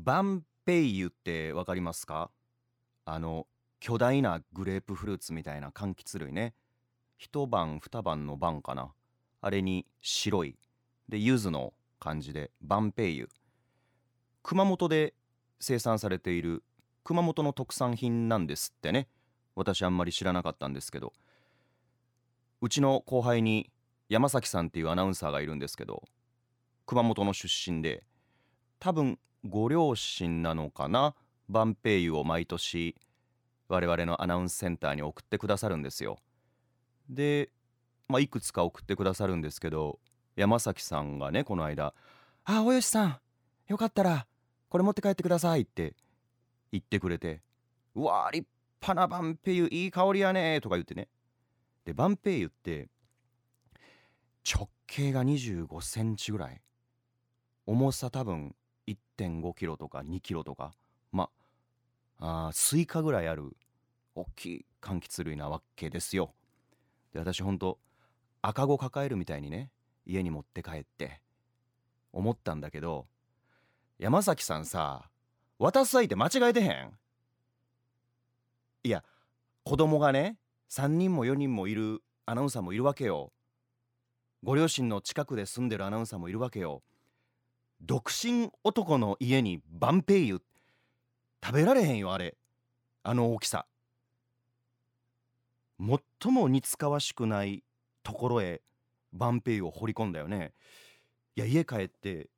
[0.00, 2.30] バンペイユってわかりますか？
[3.04, 3.48] あの
[3.80, 6.54] 巨大なグレープフルーツみたいな柑橘類ね。
[7.16, 8.92] 一晩二晩の晩かな。
[9.40, 10.56] あれに白い。
[11.08, 13.28] で柚子の感じでバンペイユ。
[14.44, 15.14] 熊本で
[15.58, 16.62] 生産されている
[17.02, 19.08] 熊本の特産品なんですってね。
[19.56, 21.12] 私あんまり知らなかったんですけど。
[22.60, 23.70] うちの後輩に
[24.08, 26.04] 山崎さんっていうアナウンサーがいるんですけど
[26.86, 28.02] 熊本の出身で
[28.78, 31.14] 多分ご両親なのかな？
[31.48, 32.94] バンペイユを毎年
[33.68, 36.18] 我々のアナウンスセンターに送ってくださるんですよ。
[37.08, 37.50] で、
[38.08, 39.98] まあ、いくつか送ってくださるんですけど
[40.36, 41.94] 山崎さんがねこの間
[42.44, 43.20] 「あおよしさん
[43.66, 44.26] よかったら
[44.68, 45.94] これ持って帰ってください」って
[46.70, 47.42] 言ってくれて
[47.96, 48.48] 「うわー立
[48.80, 51.08] 派なバンペイユいい香りやね」とか言ってね。
[51.84, 52.88] でバンペイユって
[54.44, 56.60] 直径が25センチぐらい。
[57.66, 58.54] 重さ多分
[59.18, 60.72] 1.5キロとか2キロとか
[61.12, 61.30] ま
[62.18, 63.56] あスイカぐらいある
[64.14, 66.34] 大きい柑橘類なわけですよ。
[67.12, 67.78] で私ほんと
[68.42, 69.70] 赤子抱えるみたいにね
[70.06, 71.20] 家に持って帰って
[72.12, 73.06] 思ったんだけど
[73.98, 75.10] 山崎さんさ
[75.58, 76.92] 渡す相手間違えてへん？
[78.84, 79.04] いや
[79.64, 80.38] 子供がね
[80.70, 83.32] 3人も4人もいるアナウンサーもいるわけよ。
[84.44, 86.82] ご両親の近くで住んでるアナウンサーもいるわけよ。
[87.80, 90.42] 独身男の家にバンペイユ
[91.44, 92.36] 食べられへんよあれ。
[93.02, 93.66] あの大きさ。
[95.78, 97.62] 最も似つかわしくない
[98.02, 98.62] ところへ
[99.12, 100.52] バンペイユを掘り込んだよね。
[101.36, 102.28] いや家帰って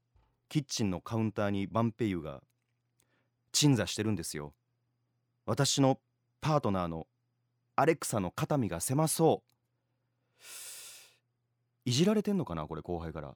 [0.48, 2.42] キッチンのカウンターにバンペイユが
[3.52, 4.52] 鎮座してるんですよ。
[5.46, 5.98] 私の
[6.40, 7.06] パートナーの
[7.76, 10.44] アレクサの肩身が狭そう。
[11.86, 13.34] いじられてんのかなこれ後輩から。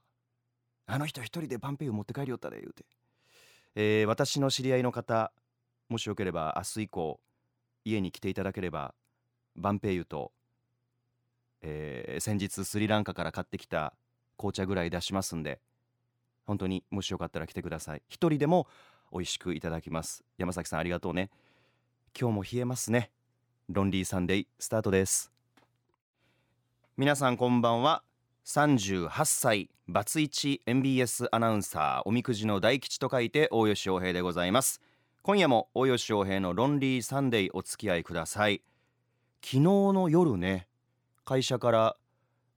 [0.87, 2.85] あの人一人でバンペイユ持って帰りよったで言うて、
[3.75, 5.31] えー、私の知り合いの方
[5.89, 7.19] もしよければ明日以降
[7.83, 8.93] 家に来ていただければ
[9.55, 10.31] バンペイユと、
[11.61, 13.93] えー、先日スリランカから買ってきた
[14.37, 15.59] 紅茶ぐらい出しますんで
[16.45, 18.03] 本当にもしよかったら来てください。
[18.07, 18.67] 一人でも
[19.11, 20.23] 美味しくいただきます。
[20.37, 21.29] 山崎さんありがとうね。
[22.19, 23.11] 今日も冷えますね。
[23.67, 25.31] ロンリーサンデースタートです。
[26.97, 28.03] 皆さんこんばんは。
[28.45, 34.81] 38歳バツイチ MBS アナウンサーおみくじの大吉と書いて大吉洋平でございます。
[35.23, 38.61] 今夜も大吉洋平のロンリーサンデーお付き合いください。
[39.43, 40.67] 昨日の夜ね
[41.23, 41.97] 会社から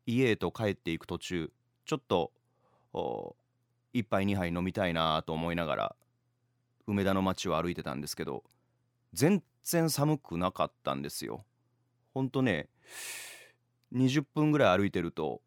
[0.04, 1.50] 家へと帰っていく途中
[1.87, 2.32] ちょっと
[3.94, 5.97] 一杯二杯飲みたいなと思いながら
[6.87, 8.44] 梅田の街を歩いてたんですけど
[9.15, 11.47] 全然寒くなかったんですよ。
[12.12, 12.69] ほんとね
[13.94, 15.41] 20分ぐらい歩いてると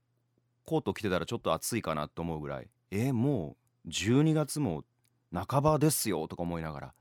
[0.66, 3.56] コート着てたらちょっと暑いかなと思うぐらいえー、も
[3.86, 4.84] う12月も
[5.34, 6.94] 半ばですよとか思いながら。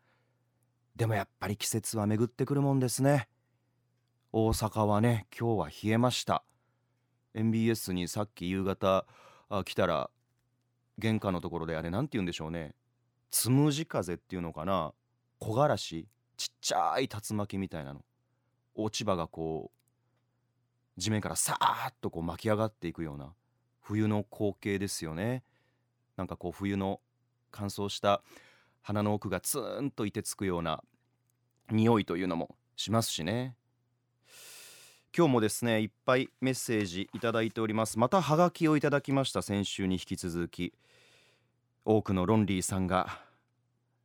[0.94, 3.28] でもやっぱり季節は巡ってくるもんですね。
[4.32, 6.44] 大阪はね今日は冷えました。
[7.34, 9.04] MBS にさっき夕方
[9.49, 10.10] あ来たら
[10.99, 12.75] 玄関のところであれ何て言うんでしょうね。
[13.32, 14.93] つむじ風っていうのかな。
[15.41, 16.06] 木枯らし
[16.37, 18.04] ちっちゃい竜巻みたいなの。
[18.76, 23.34] 落ち葉がこう地面からさーっとこう巻き上がっていくような。
[23.90, 25.42] 冬の光景ですよね。
[26.16, 27.00] なんかこう冬の
[27.50, 28.22] 乾燥した
[28.82, 30.84] 鼻の奥がツーンといてつくような
[31.72, 33.56] 匂いというのもしますしね。
[35.16, 37.98] 今日もですねいっぱいメッセージいただいております。
[37.98, 40.72] またハガキをいただきました先週に引き続き。
[41.84, 43.18] 多くのロンリーさんが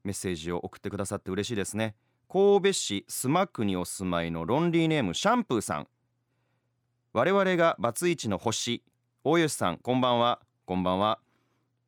[0.03, 1.93] メッセージを送ってくださって嬉しいですね。
[2.27, 5.87] 神戸市須磨区にお住まいのロンリーネームシャンプーさん。
[7.13, 8.81] 我々がバツイチの星
[9.27, 10.39] 大吉さんこんばんは。
[10.67, 11.17] こんばんは。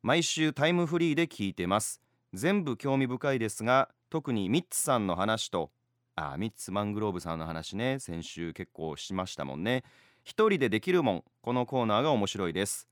[0.02, 2.02] 毎週タイムフリーで聞いてます。
[2.34, 5.70] 全部興味深いですが特にミッツさんの話と
[6.16, 8.00] あミッツマングローブさんの話ね。
[8.00, 9.84] 先週結構しましたもんね。
[10.24, 11.24] 一人でできるもん。
[11.40, 12.88] このコーナーが面白いです。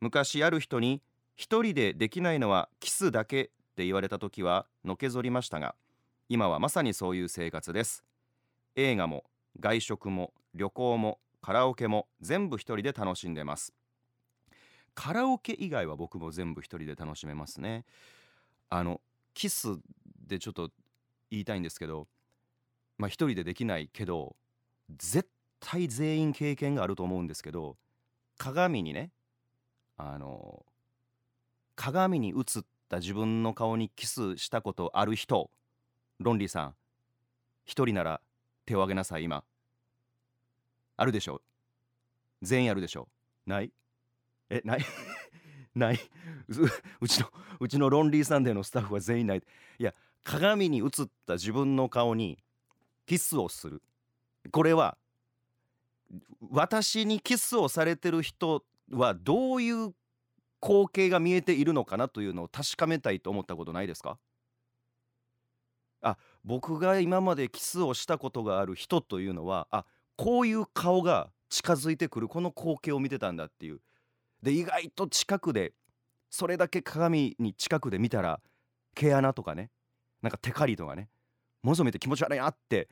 [0.00, 1.02] 昔ある人に
[1.34, 5.74] 一人でできないのはキスだけって言われた時はのけぞりましたが
[6.28, 8.04] 今はまさにそういう生活です。
[8.76, 9.24] 映画も
[9.58, 13.74] 外食も旅行もカラオケも全部一人で楽しんでます。
[14.94, 17.84] カラオケ以外は僕も全部一人で楽しめますね。
[18.68, 19.00] あの
[19.34, 19.78] キス
[20.26, 20.70] でちょっと
[21.30, 22.06] 言いたいんですけど
[22.98, 24.36] まあ一人でできないけど
[24.96, 25.28] 絶
[25.60, 27.76] 対全員経験があると思うんですけど
[28.38, 29.10] 鏡にね
[29.96, 30.64] あの
[31.76, 35.50] 鏡に映った自分の顔にキスしたことある人
[36.18, 36.74] ロンリーさん
[37.64, 38.20] 一人なら
[38.66, 39.44] 手を挙げなさい今。
[40.96, 41.40] あるでしょ？
[42.42, 43.08] 全員あるでしょ？
[43.46, 43.72] ない？
[44.50, 44.84] えない
[45.74, 46.00] ない。
[47.00, 47.30] うちの
[47.60, 49.42] うちのロンリーサンデーのスタッフは全員ない。
[49.78, 49.94] いや
[50.24, 50.88] 鏡に映っ
[51.26, 52.42] た自分の顔に
[53.06, 53.82] キスをする。
[54.50, 54.98] これは
[56.50, 59.94] 私にキスをされてる人はどういう
[60.60, 64.18] 光景が見えているのかなというのを確かめたいと思ったことないですか？
[66.02, 69.84] あ僕が今までキスをしたことがある人というのはあ
[70.16, 72.28] こういう顔が近づいてくる。
[72.28, 73.80] この光景を見てたんだっていう。
[74.42, 75.72] で意外と近くで
[76.30, 78.40] それだけ鏡に近くで見たら
[78.94, 79.70] 毛穴とかね
[80.22, 81.08] なんかテカリとかね
[81.62, 82.88] もぞめて気持ち悪いなって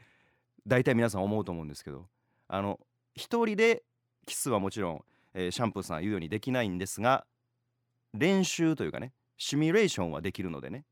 [0.67, 2.06] 大体皆さん思うと思うんですけど
[2.49, 2.79] あの
[3.15, 3.83] 一人で
[4.27, 5.05] キスはもちろん、
[5.35, 7.25] えー、シャンプーさん言うようにできないんですが
[8.15, 10.85] 練習というかねシミュレーションはできるのでね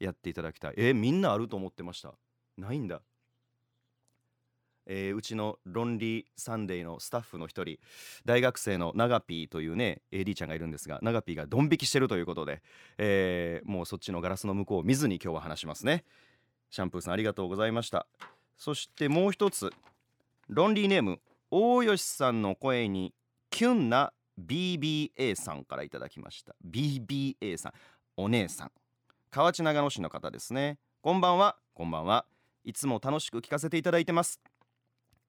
[0.00, 0.74] やっていただきたい。
[0.76, 2.14] えー、みんなあると思ってました。
[2.56, 3.02] ないんだ。
[4.86, 7.78] えー、うちのロンリーサンデーのスタッフの一人
[8.24, 12.62] 大学生のナガピーというね AD ちゃんがいるんですがナガピーがドン引きしてるということで、
[12.98, 16.04] えー、もうそっちのガラスの向こうを見ずに今日は話しますね。
[16.70, 18.06] シャンプーさんありがとうございました。
[18.56, 19.72] そしてもう一つ
[20.48, 21.20] ロンリーネーム
[21.50, 23.14] 大吉さんの声に
[23.50, 26.54] キュンな BBA さんからいただきました。
[26.68, 27.72] BBA さん。
[28.16, 28.72] お姉さん。
[29.30, 30.78] 河内長野市の方ですね。
[31.02, 31.56] こんばんは。
[31.74, 32.26] こんばんは。
[32.64, 34.40] いつも楽しく聞かせていただいてます。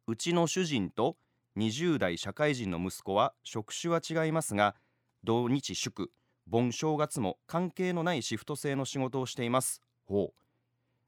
[0.07, 1.17] うちの主人と
[1.57, 4.75] 20代社会人の息子は職種は違いますが
[5.23, 6.11] 土日祝
[6.47, 9.81] 盆正月も関係のないシフト制の仕事をしています。
[10.05, 10.33] ほう。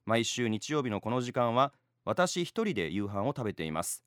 [0.06, 1.74] 毎週日曜日のこの時間は
[2.06, 4.04] 私一人で夕飯を食べています。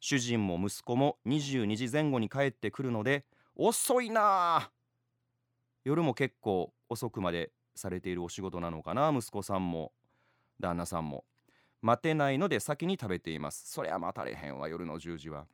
[0.00, 3.24] 主人も息子も22時前後に帰ってくるので
[3.54, 4.70] 遅いな
[5.84, 9.92] 夜も結構遅くまでされているお仕事なのかな息子さんも
[10.58, 11.24] 旦那さんも。
[11.82, 13.70] 待てないので先に食べています。
[13.70, 15.46] そりゃ待たれへんわ夜の10時は。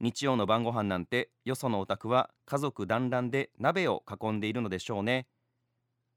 [0.00, 5.26] 日曜の晩ご飯なんてよそのお宅は家族団らんで鍋を囲んでいるのでしょうね。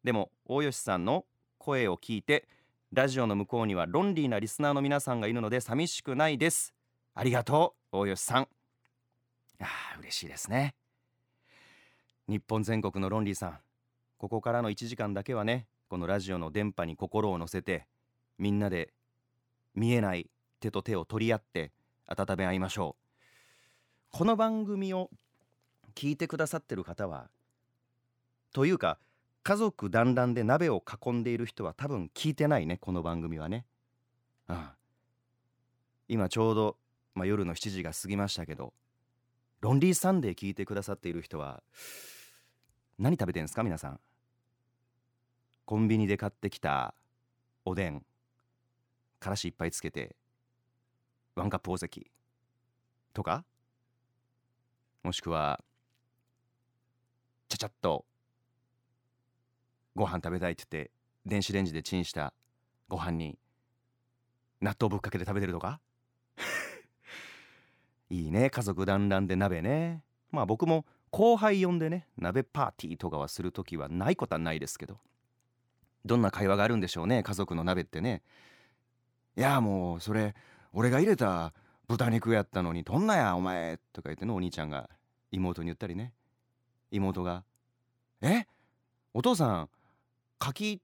[0.04, 1.26] でも大吉さんの
[1.58, 2.48] 声を聞いて
[2.94, 6.74] ラジオの向こうにはロンリーなリスナーの皆さんがいるので寂しくないです。
[7.14, 8.48] ありがとう大吉さん。
[9.60, 10.76] あー嬉しいですね。
[12.28, 13.60] 日本全国のロンリーさん
[14.18, 17.88] ここからの1時間だけはねこのラジオの電波に心を乗せて
[18.38, 18.94] みんなで
[19.76, 20.30] 見えない
[20.60, 21.72] 手と手を取り合って
[22.08, 24.18] 温め合いましょう。
[24.18, 25.10] この番組を
[25.96, 27.30] 聞いてくださってる方は
[28.54, 29.00] というか
[29.44, 33.66] 家族団らんで鍋を囲んでいる人は多分聞いてないねこの番組はね、
[34.48, 34.70] うん、
[36.08, 36.78] 今ちょうど
[37.18, 38.74] まあ、夜の7時が過ぎましたけど
[39.62, 41.64] ロンリーサンデー聞いてくださっている人は
[43.00, 44.00] 何食べてんですか皆さん？
[45.66, 46.94] コンビニで買ってきた
[47.66, 48.06] おでん。
[49.20, 50.16] からしいっぱいつけて
[51.36, 52.12] ワンカップ大関
[53.14, 53.44] とか
[55.04, 55.64] もしくは
[57.48, 58.06] ちゃちゃっと
[59.96, 60.92] ご飯食べたいって言って
[61.26, 62.34] 電子レンジでチンした
[62.88, 63.38] ご飯に
[64.62, 65.80] 納豆ぶっかけて食べてるとか？
[68.10, 70.04] いいね家族団らんで鍋ね。
[70.32, 75.00] まあ僕も後輩呼んでね鍋パーティーとかはする時はないことはないですけど
[76.06, 78.22] どんな会話があるんでしょうね家族の鍋ってね。
[79.38, 80.34] いやもうそれ
[80.74, 81.54] 俺が入れた
[81.88, 84.90] 豚肉やったのにどんなやお前とか言ってのお兄ちゃんが
[85.32, 86.14] 妹に言ったりね。
[86.90, 87.44] 妹が
[88.22, 88.48] 「え？
[89.14, 89.70] お父さん
[90.40, 90.82] 柿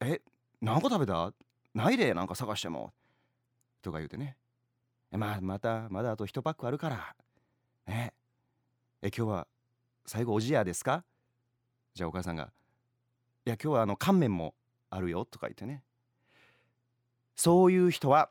[0.00, 0.20] え？
[0.60, 1.32] 何個食べた？
[1.74, 2.92] ないでなんか探しても」
[3.82, 4.36] とか言うてね。
[5.10, 7.16] まあまたまだあと1パックあるから。
[7.88, 8.12] え？
[9.02, 9.48] え今日は
[10.06, 11.04] 最後おじやですか？
[11.94, 12.52] じゃあお母さんが
[13.44, 14.54] 「いや今日はあの乾麺も
[14.88, 15.82] あるよ」とか言ってね。
[17.44, 18.30] そういう人は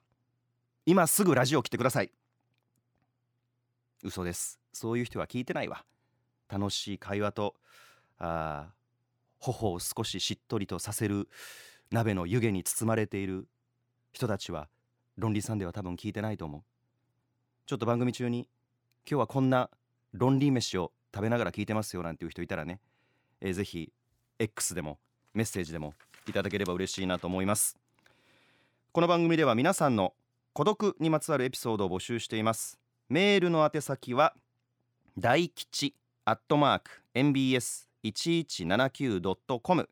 [0.86, 2.13] 今すぐラジオを切ってください。
[4.06, 4.58] 嘘です。
[4.72, 5.84] そういう人は聞いてないわ。
[6.48, 7.56] 楽しい会話と
[8.20, 8.70] あ
[9.38, 11.27] 頬を少ししっとりとさせる
[11.91, 13.50] 鍋の湯気に包まれている
[14.13, 14.70] 人たちは
[15.18, 16.62] 論理さんでは多分聞いてないと思う。
[17.65, 18.48] ちょっと番組中に
[19.06, 19.70] 今日はこんな
[20.13, 22.80] 論理飯を食べながら聞いてますよなんていう人いたらね、
[23.41, 23.91] えー、ぜひ
[24.39, 25.00] X でも
[25.34, 25.96] メッセージでも
[26.30, 27.81] いただければ嬉しいなと思います。
[28.94, 30.14] この番組では皆さんの
[30.52, 32.78] 孤独にまつわるエピソードを募集しています。
[33.08, 34.36] メールの宛先は
[35.18, 35.96] 大吉
[36.26, 39.90] アットマーク mbs1179.com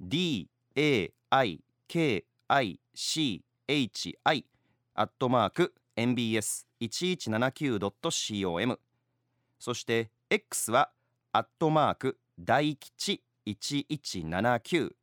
[0.00, 4.46] d a i k i c h i
[4.94, 8.80] アットマーク mbs1179.com
[9.58, 10.88] そして X は
[11.32, 14.94] アットマーク大吉1179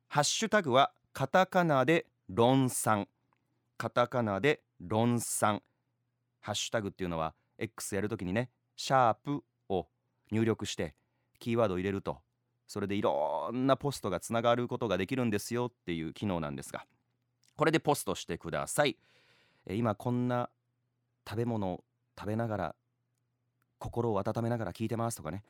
[0.08, 3.08] ハッシュタグはカタカナで論算
[3.78, 5.62] カタカナで論算
[6.40, 9.88] ハッシュタグっていうのは X やるときにねシャープを
[10.32, 10.96] 入力して
[11.40, 12.20] キーワードを入れると
[12.68, 16.86] それでいろんなポストがつながることができるんですよっていう機能なんですが
[17.58, 18.98] これでポストしてください。
[19.70, 20.50] 今こんな
[21.28, 21.84] 食べ物を
[22.18, 22.76] 食べながら
[23.80, 25.44] 心を温めながら聞いてますとかね。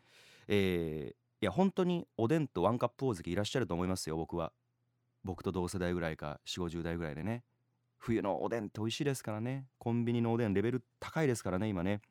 [0.48, 4.52] えー、いや本当におでんとワンカップ大関いらっしゃると思いますよ僕は。
[5.24, 7.44] 僕と同世代ぐらいか4 5 0代ぐらいでね。
[7.98, 9.68] 冬のおでんって美味しいですからね。
[9.78, 12.02] コンビニのおでんレベル高いですからね今ね。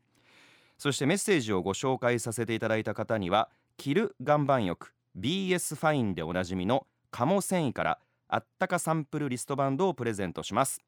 [0.78, 10.80] そしてメッセージをご紹介させていただいた方には着る岩盤浴 BS ファインでおなじみの鴨繊維からあったかサンプルリストバンドをプレゼントします。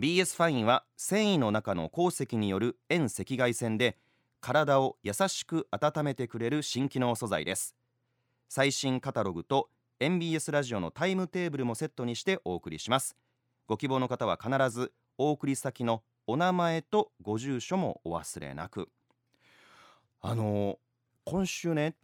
[0.00, 3.98] BS ファインは繊維の中の鉱石による遠赤外線で
[4.40, 7.76] 体を優しく温めてくれる新機能素材です。
[8.48, 13.14] 最新カタログと MBS ラジオのタイムテーブルもセットにしてお送りします。
[13.66, 18.88] ご希望の方は必ずお送り先のお名前とご住所もお忘れなく。
[20.22, 20.76] あのー、
[21.26, 21.94] 今週ね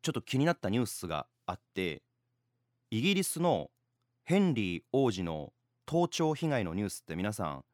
[0.00, 2.00] ちょっと気になったニュースがあって
[2.90, 3.70] イギリスの
[4.24, 5.52] ヘンリー王子の
[5.86, 7.64] 盗聴被害のニュースって皆さん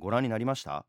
[0.00, 0.84] ご覧になりました？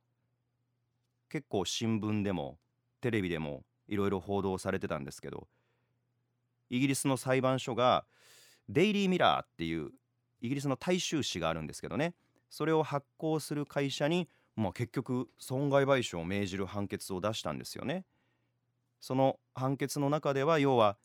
[1.29, 2.57] 結構新聞でも
[3.01, 5.47] テレビでもいろいろ報道されてたんですけど
[6.71, 8.05] イギリスの裁判所が
[8.67, 9.91] デイリー・ミラーっていう
[10.41, 12.15] イギリスの大衆紙があるんですけどね
[12.49, 18.05] それを発行する会社に、まあ、結局損害賠償を命じる判決を出したんですよね。
[18.99, 20.97] その判決の中では要は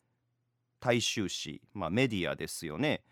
[0.79, 3.03] 大衆紙、まあ、メディアですよね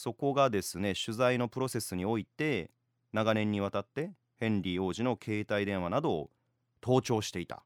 [0.00, 2.70] そこがですね取材のプロセスにおいて
[3.12, 6.30] 長年にわたってヘンリー王子の携帯電話などを
[6.80, 7.62] 盗聴していた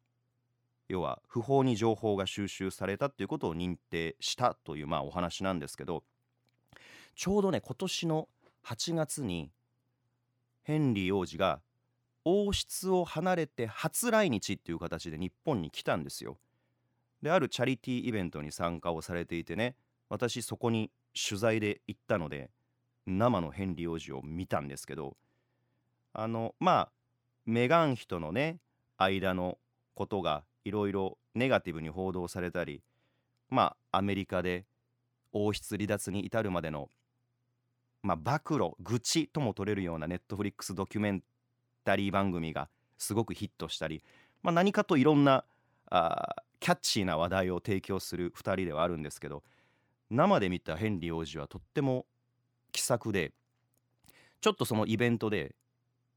[0.89, 6.03] 要は不法に情報が収集されたっていうことを認定したというまあお話なんですけど
[7.15, 8.29] ちょうどね今年の
[8.67, 9.53] 8月に
[10.65, 11.61] ヘンリー王子が
[12.25, 16.39] 王室を離れて初来日っていう形で日本に来たんですよ。
[17.23, 19.77] であるチャリティーイベントに参加をされていてね
[20.09, 22.51] 私そこに取材で行ったので
[23.07, 25.17] 生のヘンリー王子を見たんですけど
[26.13, 26.93] あのまあ
[27.47, 28.59] メガン妃とのね
[28.97, 29.59] 間の
[29.95, 32.83] ことがいろいろネガティブに報道されたり
[33.51, 34.65] まあアメリカで
[35.33, 36.89] 王室離脱に至るまでの
[38.03, 41.23] まあ暴露愚痴とも取れるようなネットフリックスドキュメン
[41.85, 42.69] タリー番組が
[42.99, 44.03] すごくヒットしたり、
[44.43, 45.45] まあ、何かといろんな
[45.91, 49.43] あキャッチーな話題を提供する2人ではあるんですけど
[50.15, 52.07] 生で見たヘンリー王子はとっても
[52.73, 53.33] 気さくで
[54.41, 55.55] ちょっとそのイベントで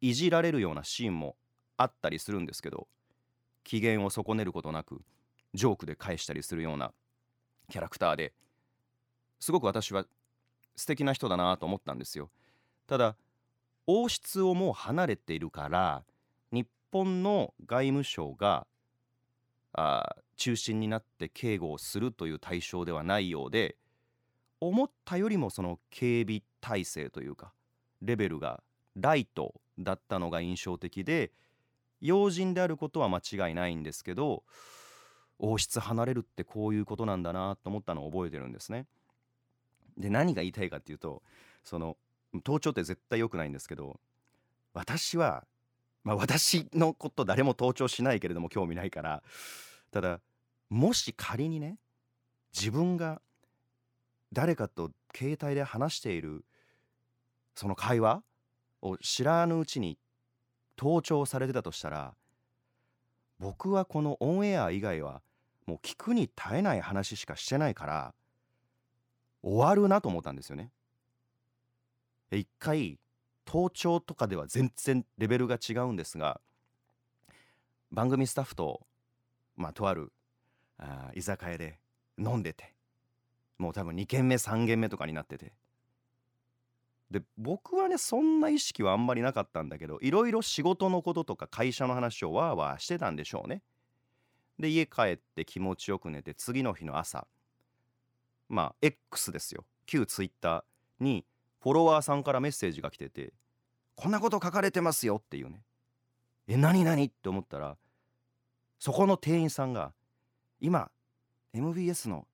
[0.01, 1.35] いじられるようなシーンも
[1.77, 2.87] あったりするんですけど
[3.63, 5.01] 機嫌を損ねることなく
[5.53, 6.91] ジョークで返したりするような
[7.69, 8.33] キャラクターで
[9.39, 10.05] すごく私は
[10.75, 12.29] 素敵な人だなと思ったんですよ。
[12.85, 13.15] ただ
[13.87, 16.03] 王室をもう離れているから
[16.51, 18.67] 日本の外務省が
[19.73, 23.75] あ中心になって警護をするという対象ではないようで
[24.59, 27.53] 思ったよりもその警備体制というか
[28.01, 28.63] レベルが
[28.95, 31.31] ライトだったのが印象的で
[32.01, 34.43] 要人であることは間違いないんですけど
[35.39, 38.85] 王室離れるってこういうことなんだなと思ったのを覚えてるんですね。
[39.97, 41.23] で何が言いたいかっていうと
[41.63, 41.97] その
[42.43, 43.99] 盗聴って絶対良くないんですけど
[44.73, 45.45] 私は
[46.03, 49.23] まあ私のこと誰も盗聴しないけれども興味ないから
[49.91, 50.19] ただ
[50.69, 51.77] もし仮にね
[52.53, 53.21] 自分が
[54.33, 56.43] 誰かと携帯で話している
[57.55, 58.23] その会話
[58.81, 59.97] を知らぬうちに
[60.75, 62.13] 盗聴されてたとしたら
[63.39, 65.21] 僕はこのオンエア以外は
[65.65, 68.13] もう聞くに耐えない話しかしてないから
[69.43, 70.71] 終わるなと思ったんですよね。
[72.31, 72.99] 一回
[73.45, 76.41] 盗聴とかでは全然レベルが違うんですが
[77.91, 78.85] 番組スタッフと
[79.55, 80.11] まあとある
[80.77, 81.79] あ居酒屋で
[82.17, 82.73] 飲んでて
[83.57, 85.53] もう多分2軒目3軒目とかになってて。
[87.09, 93.61] で僕はねそんな意識はあんまりなかったんだけどいろいろ仕事のこととか会社の話をわーわーしてたんでしょうね。
[94.59, 97.27] で家帰って気持ちよく寝て次の日の朝。
[98.49, 99.65] まあ X ですよ。
[99.85, 100.63] 旧 Twitter
[100.99, 101.25] に
[101.61, 103.33] フォロワーさんからメッセージが来てて
[103.95, 105.63] こんなこと書かれてますよっていうね。
[106.47, 107.77] え何何って思ったら
[108.79, 109.93] そこの店員さんが
[110.59, 110.91] 今
[111.53, 112.27] MBS の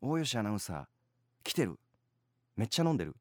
[0.00, 0.84] 大吉アナウンサー
[1.44, 1.78] 来てる？
[2.56, 3.14] めっちゃ飲んでる？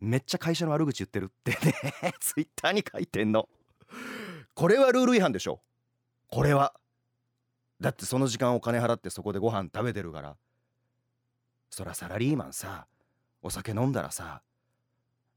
[0.00, 3.48] めっちゃ会社の悪口言ってるってね ツイッターに書いてんの。
[4.54, 5.62] これはルール違反でしょ。
[6.28, 6.74] これは。
[7.80, 10.36] だってその時間お金払ってそこでご飯食べてるから。
[11.70, 12.86] そらサラリーマンさ
[13.42, 14.42] お酒飲んだらさ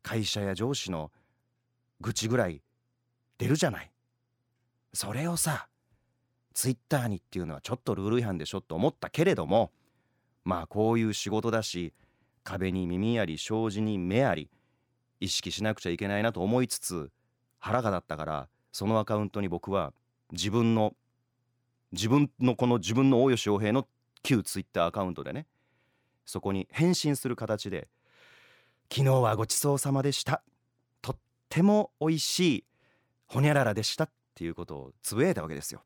[0.04, 1.12] 会社や上司の
[2.00, 2.62] 愚痴ぐらい
[3.38, 3.92] 出るじゃない。
[4.94, 5.70] それをさ
[6.54, 9.72] ツイッターにっていうのはちょっとルール違反でしょと思ったけれども
[10.50, 11.94] まあこういう仕事だし
[12.44, 14.50] 壁に耳あり障子に目あり
[15.20, 17.12] 意識しなくちゃいけないなと思いつつ
[17.60, 19.94] 腹が立ったからそのアカウントに僕は
[20.32, 20.96] 自分の
[21.92, 23.88] 自分のこの自分の大吉洋平の
[24.24, 25.46] 旧ツイッターアカウントでね
[26.26, 27.88] そこに返信する形で
[28.92, 30.42] 「昨日はごちそうさまでした」
[31.04, 31.18] 「とっ
[31.50, 32.66] ても美味しい
[33.28, 35.84] ほにゃららでした」っていうことをつぶやいたわけですよ。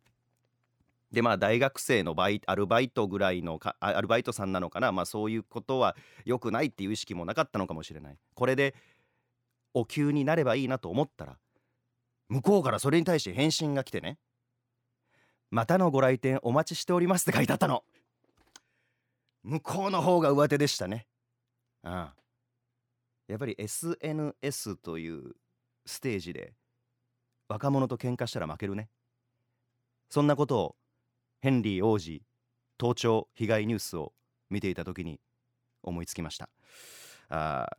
[1.14, 4.92] でまあ大学生のバイアルバイトぐらいのかアルバイトさんなのかな。
[4.92, 8.18] まあそういうことは良くないっていう意識もなかったのかもしれない。
[8.34, 8.74] これで
[9.76, 11.38] お給になればいいなと思ったら
[12.30, 14.18] 向こうからそれに対して返信が来てね。
[15.52, 17.84] またのご来店お待ちしておりますって書いてあったの。
[19.44, 21.06] 向こうの方が上手でしたね。
[21.84, 22.24] ああ。
[23.28, 25.36] やっぱり SNS という
[25.86, 26.56] ステージで
[27.48, 28.90] 若者と喧嘩したら負けるね。
[30.10, 30.76] そんなことを
[31.44, 32.22] ヘンリー王子
[32.78, 34.14] 盗聴被害ニュースを
[34.50, 35.20] 見ていた時に
[35.84, 36.48] 思いつきました。
[37.28, 37.70] あ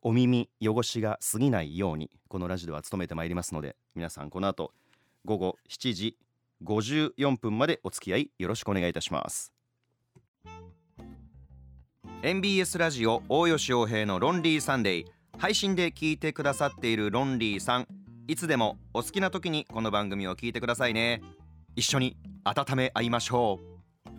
[0.00, 4.72] お耳汚しが過ぎないようにこのラジオは務めてまいりますので皆さんこの後
[5.24, 6.16] 午後7時
[6.62, 9.52] 54分までお付き合いよろしくお願いいたします。
[12.22, 15.06] NBS ラジオ大吉洋平のロンリーサンデー。
[15.36, 17.88] 配信で聞いてくださっているロンリーさん
[18.28, 21.20] いつでもお好きな時にこの番組を聞いてくださいね。
[21.80, 23.58] 一緒に温め合いましょ
[24.06, 24.10] う。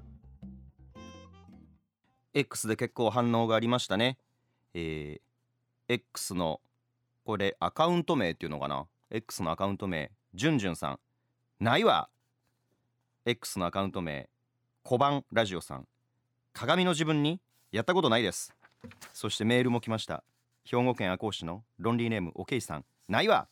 [2.34, 4.18] X で結構反応がありましたね。
[4.74, 6.60] えー、X の
[7.24, 10.10] これアカウント名っていうのかな？X のアカウント名。
[10.34, 11.00] じゅんじゅんさん。
[11.60, 12.10] ないわ。
[13.28, 14.28] X のアカウント名。
[14.82, 15.88] 小判ラジオさん。
[16.54, 17.40] 鏡の自分に？
[17.72, 18.56] やったことないです。
[19.14, 20.24] そしてメールも来ました。
[20.66, 22.86] 兵庫県赤穂市のロンリーネームおけいさん。
[23.08, 23.48] ないわ。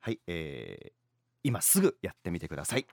[0.00, 0.92] はいえー、
[1.46, 2.86] 今すぐやってみてください。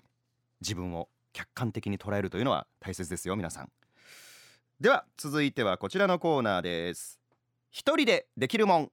[0.61, 3.71] 自分を客観的に捉えるというのは大切ですよ皆さん。
[4.79, 7.19] では続いてはこちらのコーナーです。
[7.71, 8.91] 一人でできるもん。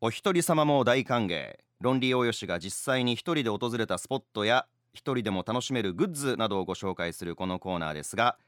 [0.00, 1.58] お一人様も大歓迎。
[1.80, 8.38] ロンリー大吉が実際に一人で訪れたスポットや一人でも楽しめるグッズなどをご紹介するこのコーナーですが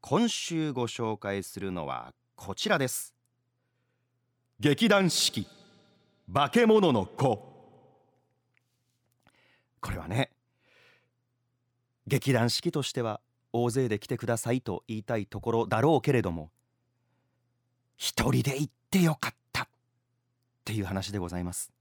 [0.00, 3.16] 今週ご紹介するのはこちらです。
[4.60, 5.48] 劇団四季
[6.32, 7.47] 化け物の子。
[9.80, 10.30] これはね
[12.06, 13.20] 劇団四季としては
[13.52, 16.50] 大勢で来てくださいと言いたいところだろうけれども
[17.96, 19.68] 一人で行ってよかったっ
[20.64, 21.72] ていう話でございます。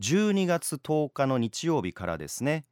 [0.00, 2.64] 12月10日の日曜日からですね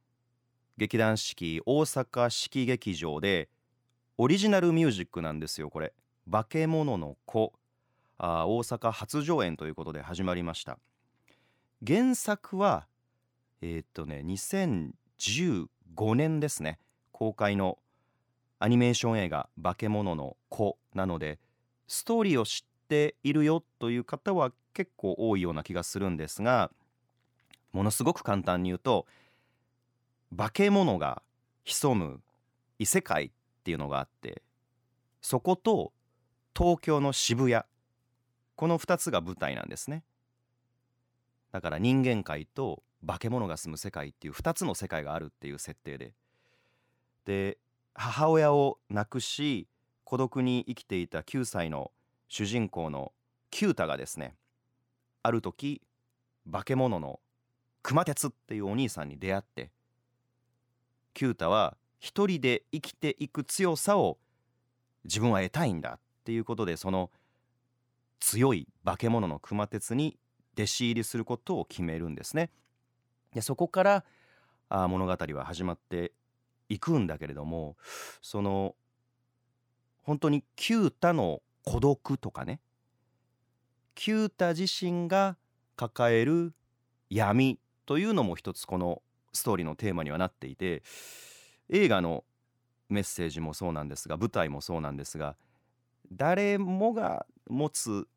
[0.77, 3.49] 劇団四季大阪四季劇場で
[4.17, 5.93] オリジナルミュージックなんですよこれ
[6.31, 7.53] 「化け物の子」
[8.17, 10.79] あ大阪初上演ということで始まりました。
[11.85, 12.87] 原作は
[13.61, 16.79] えー、っとね2015年ですね。
[17.11, 17.79] 公開の
[18.59, 21.39] アニメーション映画「化け物の子」なので
[21.87, 26.71] ストーリーを知っているよという方は結構多いような気がするんですが
[27.71, 29.07] ものすごく簡単に言うと
[30.35, 31.23] 化け物が
[31.63, 32.21] 潜む
[32.77, 33.31] 異世界っ
[33.63, 34.41] ていうのがあって
[35.21, 35.91] そこと
[36.55, 37.63] 東京の渋谷。
[38.55, 40.03] この2つが舞台なんですね。
[41.51, 46.13] だから人間界と化け物が住む世界っていう2つの世界があるっていう設定で
[47.25, 47.57] で
[47.93, 49.67] 母親を亡くし
[50.03, 51.91] 孤独に生きていた9歳の
[52.27, 53.11] 主人公の
[53.49, 54.35] 九太がですね
[55.23, 55.81] ある時
[56.49, 57.19] 化け物の
[57.81, 59.71] 熊鉄っていうお兄さんに出会って
[61.13, 64.17] 九太は一人で生きていく強さを
[65.05, 67.09] 自分は得たいんだっていうことでその
[68.19, 70.17] 強い化け物の熊鉄に
[70.53, 72.49] 弟子入りすることを決めるんですね。
[73.37, 74.03] でそこから
[74.67, 76.11] あ物語は始まって
[76.69, 77.77] いくんだけれども
[78.23, 78.73] その
[80.01, 82.59] 本当に九太の孤独とかね
[83.93, 85.37] 九太自身が
[85.75, 86.51] 抱える
[87.11, 90.81] 闇というのも一つこのストーリーのテーマにはなっていて
[91.69, 92.23] 映画の
[92.89, 95.35] メッセージもそうなんですが舞台もそうなんですが
[96.11, 98.07] 誰もが持つ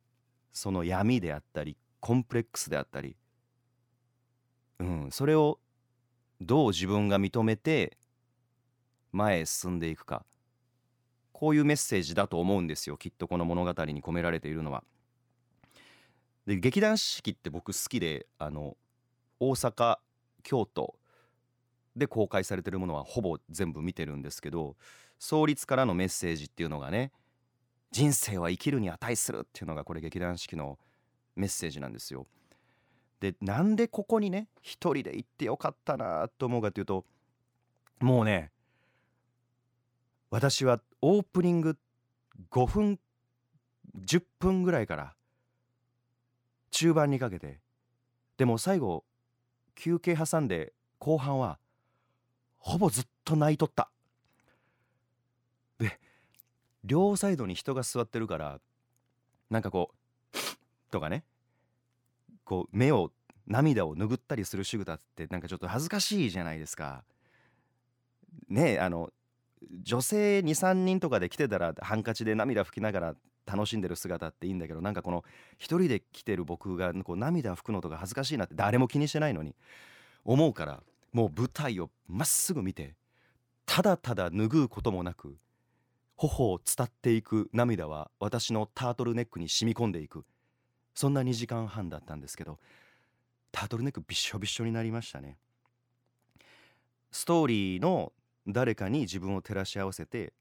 [0.54, 3.16] その闇であったりコンプレックスであったり
[4.80, 5.58] うん、それを
[6.40, 7.98] どう自分が認めて
[9.12, 10.24] 前へ進んでいくか
[11.32, 14.82] こういうメッセージだと思うんですよきっとこの物語に込められているのは。
[16.46, 18.76] で劇団四季って僕好きであの
[19.38, 19.98] 大阪
[20.42, 20.96] 京都
[21.94, 24.76] で公開されてるものはほぼ全部見てるんですけど
[25.18, 27.12] 創立からのメッセージっていうのがね
[27.92, 30.78] 人生は生きるに値するっていうのがこれ劇団四季の
[31.36, 32.26] メッセージなんですよ。
[33.20, 37.04] でなんでここにね一人で行ってよかったなと思うかっていうと
[38.00, 38.50] もうね
[40.30, 41.76] 私はオープニング
[42.50, 42.98] 5分
[44.06, 45.14] 10分ぐらいから
[46.70, 47.60] 中盤にかけて
[48.38, 49.04] でも最後
[49.74, 51.58] 休憩挟んで後半は
[52.58, 53.90] ほぼずっと泣いとった。
[55.78, 55.98] で
[56.84, 58.60] 両サイドに人が座ってるから
[59.50, 60.36] なんかこう
[60.90, 61.24] とかね
[62.50, 63.12] こう目を
[63.46, 67.04] 涙を拭ったりする仕草ってなんかちょっと恥ずかしいじゃないですか。
[68.48, 69.12] ねあの
[69.84, 73.14] 女性23人とかで来てたらハンカチで涙拭きながら
[73.46, 75.22] 楽しんでる姿っていいんだけどなんかこの
[75.58, 79.54] 一人で来てる僕がこう涙拭くのとか恥ずかしいなって誰も気にしてないのに
[80.24, 80.82] 思うから
[81.12, 82.96] もう舞台をまっすぐ見て
[83.64, 85.36] ただただ拭うこともなく
[86.16, 90.24] 頬を伝っていく涙は私のタートルネックに染み込んでいく
[90.94, 92.58] そんな2時間半だったんですけど
[93.52, 95.36] タートルネックびしょびしょになりましたね。
[97.10, 98.12] ストーリーの
[98.46, 100.32] 誰かに自分を照らし合わせて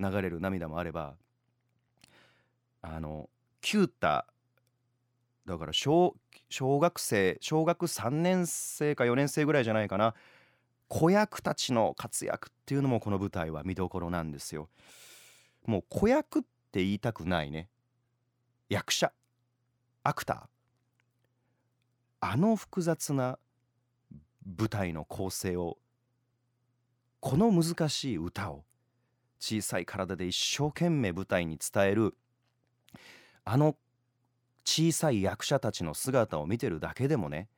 [0.00, 1.14] 流れる涙もあれば
[2.82, 3.28] あの
[3.60, 4.26] キュータ
[5.46, 6.14] だから小
[6.50, 10.14] 学生小学3年生か4年生ぐらいじゃないかな
[10.88, 14.68] 子役たちの活躍っていうのもこの舞台は見どころなんですよ。
[15.66, 17.68] もう子役って言いたくないね。
[18.68, 19.12] 役者。
[20.06, 20.40] アクター。
[22.20, 23.40] あの複雑な
[24.58, 25.78] 舞台の構成を
[27.18, 28.64] この難しい歌を
[29.40, 32.14] 小さい体で一生懸命舞台に伝える
[33.44, 33.76] あの
[34.64, 37.48] 小さい役者たちの姿を見てるだけでもね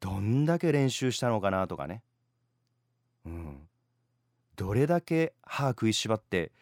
[0.00, 2.02] どんだけ練習したのかなとかね。
[3.24, 3.68] うん。
[4.56, 6.52] どれだけ歯食いしばって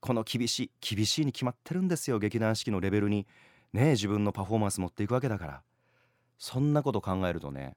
[0.00, 3.26] この厳しい厳しいに決まってるんですよ劇団四季のレベルに。
[3.72, 5.62] ね自分のパフォーマンス持っていくわけだから。
[6.38, 7.76] そんなこと考えるとね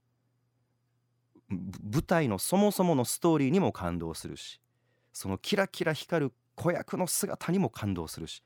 [1.49, 4.61] 舞台のそもそものストーリーにも感動するし
[5.11, 8.43] そのキラキラ光る子役の姿にも感動するし。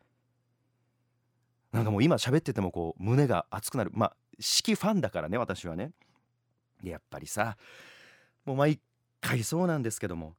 [1.71, 3.91] なんかもう今喋っててもこう胸が熱くなる。
[3.93, 5.91] まあ四季ファンだからね私はね。
[6.83, 7.57] やっぱりさ
[8.45, 8.79] もう毎
[9.19, 10.35] 回そうなんですけども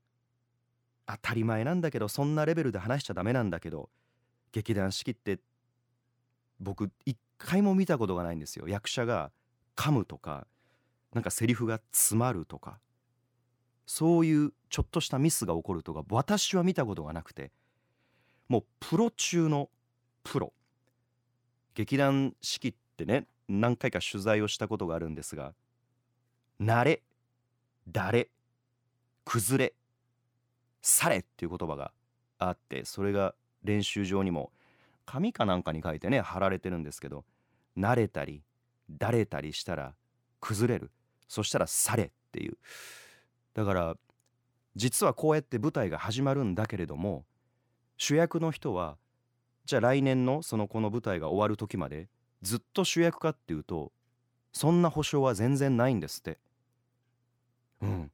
[1.07, 3.90] 当たり前なんだけどそんなレベルで話しちゃダメなんだけど
[4.53, 5.40] 劇団四季って
[6.61, 8.69] 僕一回も見たことがないんですよ。
[8.69, 9.31] 役者が
[9.77, 10.47] 噛むとか
[11.12, 12.79] なんかセリフが詰まるとか。
[13.88, 17.53] そういうちょっとしたミスが起こるとか私は見たことがなくて。
[18.49, 19.71] もうプロ中の
[20.23, 20.53] プロ。
[21.75, 25.55] 劇団四季ってね何回か取材をしたことがあるんですが
[26.61, 27.03] 慣れ
[27.87, 28.31] 誰
[29.25, 29.75] 崩れ
[30.81, 31.92] されっていう言葉が
[32.38, 34.53] あってそれが練習場にも
[35.07, 37.25] 紙かなんかに書いてね貼られてるんですけど
[37.79, 38.42] 慣れたり
[38.90, 39.95] だれたりしたら
[40.40, 40.90] 崩れる。
[41.29, 42.57] そしたらされっていう。
[43.55, 43.97] だから
[44.75, 47.25] 実はこうやって舞台が始まるんだけれども
[47.97, 48.99] 主役の人は
[49.64, 52.09] じゃあ来年のそのこの舞台が終わる時まで
[52.42, 53.92] ずっと主役かっていうと
[54.53, 56.38] そんな保証は全然ないんですって。
[57.83, 58.11] うん。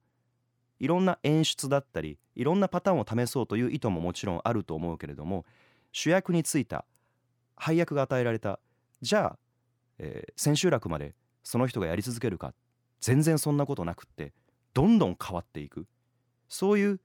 [0.81, 5.45] いろんな演出だったりいろんなパターンを試そうという意図ももちろんあると思うけれども
[5.93, 6.85] 主役についた
[7.57, 8.59] 配役が与えられた
[9.01, 9.39] じゃあ、
[9.99, 12.55] えー、千秋楽までその人がやり続けるか
[13.01, 14.33] 全然そんなことなくって
[14.75, 15.87] どんどん変わっていく。
[16.49, 17.01] そういう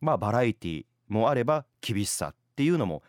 [0.00, 3.02] まあバラエティもあれば厳しさっていうのも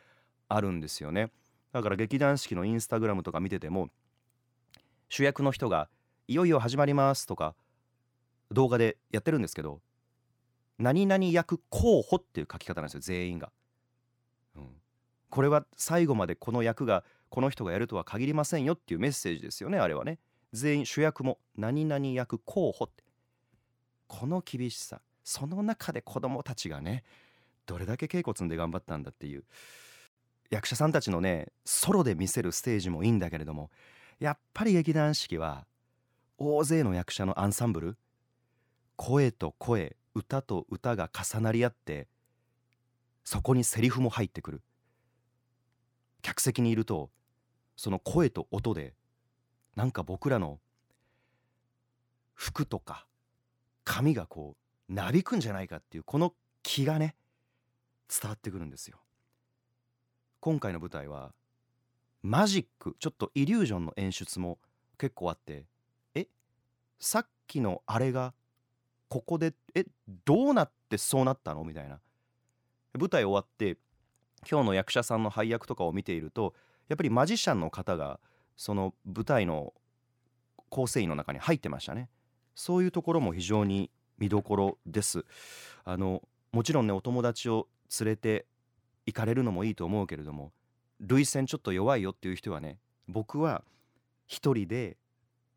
[0.48, 1.32] あるんですよね。
[1.72, 3.90] だから劇団四季のインスタグラムとか見てても
[5.08, 5.90] 主役の人が
[6.28, 7.56] 「いよいよ始まります」とか
[8.52, 9.82] 動画でやってるんですけど
[10.80, 13.52] 何々役候補っていう書き方なんですよ全員が、
[15.30, 20.20] これは最後までこの役がこの人がやるとは限りませんよっていうメッセージですよねあれはね。
[20.52, 23.04] 全員主役も何々役候補って。
[24.08, 27.04] この厳しさその中で子供たちがね
[27.68, 29.44] どれだけ稽古積んで頑張ったんだっていう。
[30.50, 33.70] 役者さんたちのねソロで見せるステージもいいんだけれども
[34.20, 35.68] やっぱり劇団四季は
[36.40, 37.98] 大勢の役者のアンサンブル
[38.96, 42.08] 声と声歌と歌が重なり合って
[43.24, 44.62] そこにセリフも入ってくる。
[46.22, 47.10] 客席にいると
[47.76, 48.94] その声と音で
[49.76, 50.60] なんか僕らの
[52.34, 53.06] 服とか
[53.84, 54.56] 髪がこ
[54.90, 57.16] うなびくんじゃないかっていうこの気がね
[58.10, 59.00] 伝わってくるんですよ。
[60.40, 61.34] 今回の舞台は
[62.22, 64.58] マジックちょっとイリュージョンの演出も
[64.98, 65.66] 結構あって
[66.16, 66.28] え
[67.00, 68.34] さっきのあれが
[69.08, 69.86] ここでえ
[70.26, 71.64] どうなってそうなったの？
[71.64, 72.00] みたいな。
[72.98, 73.78] 舞台終わって
[74.50, 76.54] 今日の役者さんの配役とかを見ていると
[76.88, 78.20] やっぱりマジシャンの方が
[78.58, 79.74] その舞台の
[80.70, 82.10] 構成員の中に入ってましたね。
[82.56, 85.26] そういうところも非常に見どころです。
[85.86, 86.22] あの
[86.52, 87.68] もちろんねお友達を
[88.00, 88.46] 連れて
[89.06, 90.52] 行かれるのもいいと思うけれども
[91.00, 93.64] 涙腺ちょっと弱いよっていう人はね僕は
[94.28, 94.98] 一人で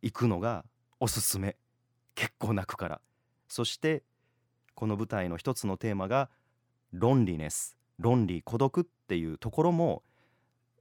[0.01, 0.65] 行くのが
[1.01, 1.57] おすすめ。
[2.15, 3.01] 結構泣くから。
[3.49, 4.03] そして
[4.75, 6.31] この舞台の一つのテーマが
[6.93, 10.03] ロンリネス論理孤独っていうところも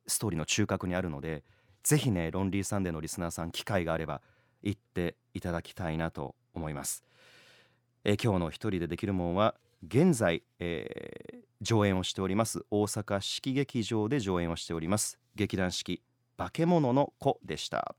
[0.07, 1.43] ストーリーの中核にあるので
[1.84, 4.21] ぜひねロンリーサンデーのリスナーさん機会があれば
[4.62, 7.03] 行っていただきたいなと思います、
[8.03, 9.55] え今日の一人でできるもんは
[9.88, 16.03] 現在、えー、上演をしております大阪式劇場で上演をしております劇団四季
[16.41, 17.95] 化け物の子でした。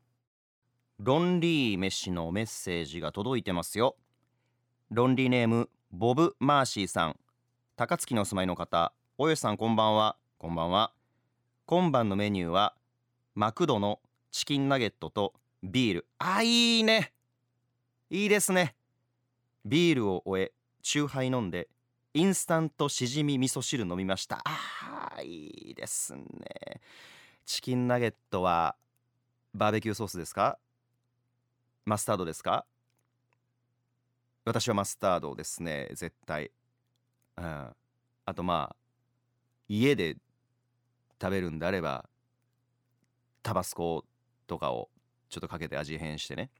[0.98, 3.94] ロンリー飯のメッセージが届いてますよ。
[4.90, 7.16] ロンリーネームボブ・マーシーさん。
[7.76, 8.92] 高槻にお住まいの方
[9.24, 10.16] およさんこんばんは。
[10.36, 10.92] こんばんは。
[11.66, 12.74] 今晩のメニューは
[13.36, 14.00] マクドの
[14.32, 15.32] チキンナゲットと
[15.62, 16.06] ビール。
[16.18, 17.12] あいいね。
[18.10, 18.74] いいですね。
[19.64, 20.50] ビールを終え
[20.82, 21.68] チューハイ飲んで
[22.14, 24.42] インスタントしじみ味噌汁飲みました。
[24.44, 26.80] あーいいですね。
[27.46, 28.74] チキンナゲットは
[29.54, 30.58] バーベキューソースですか？
[31.84, 32.66] マスタードですか？
[34.44, 36.50] 私はマスタードですね絶対。
[37.36, 37.68] うん。
[38.24, 38.81] あとまあ
[39.68, 40.16] 家で
[41.20, 42.08] 食べるんであれば
[43.42, 44.04] タバスコ
[44.46, 44.88] とかを
[45.28, 46.50] ちょっとかけて味変してね。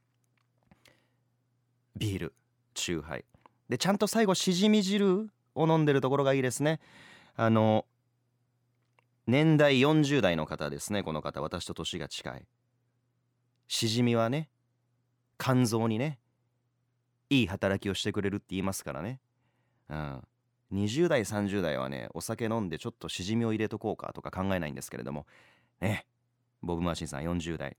[1.95, 2.33] ビール
[2.73, 3.25] チューハイ。
[3.69, 6.79] でちゃんと最後しじみ汁を飲んでるところがいいですね。
[7.35, 7.85] あの
[9.25, 11.41] 年代40代の方ですねこの方。
[11.41, 12.47] 私と年が近い。
[13.67, 14.49] しじみはね
[15.37, 16.19] 肝臓にね
[17.29, 19.19] いい働きをしてくれるって言いますからね。
[19.89, 20.21] うん。
[20.73, 25.25] 20代30代はねお酒飲んでちょっとしじみを入れとこうかとか考えないんですけれども。
[25.79, 26.05] ね。
[26.61, 27.77] ボブ・マーシンさん40代。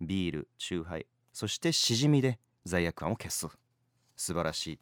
[0.00, 1.06] ビールチューハイ。
[1.32, 3.48] そしてしじみで罪悪感を消す。
[4.16, 4.78] 素晴らしい。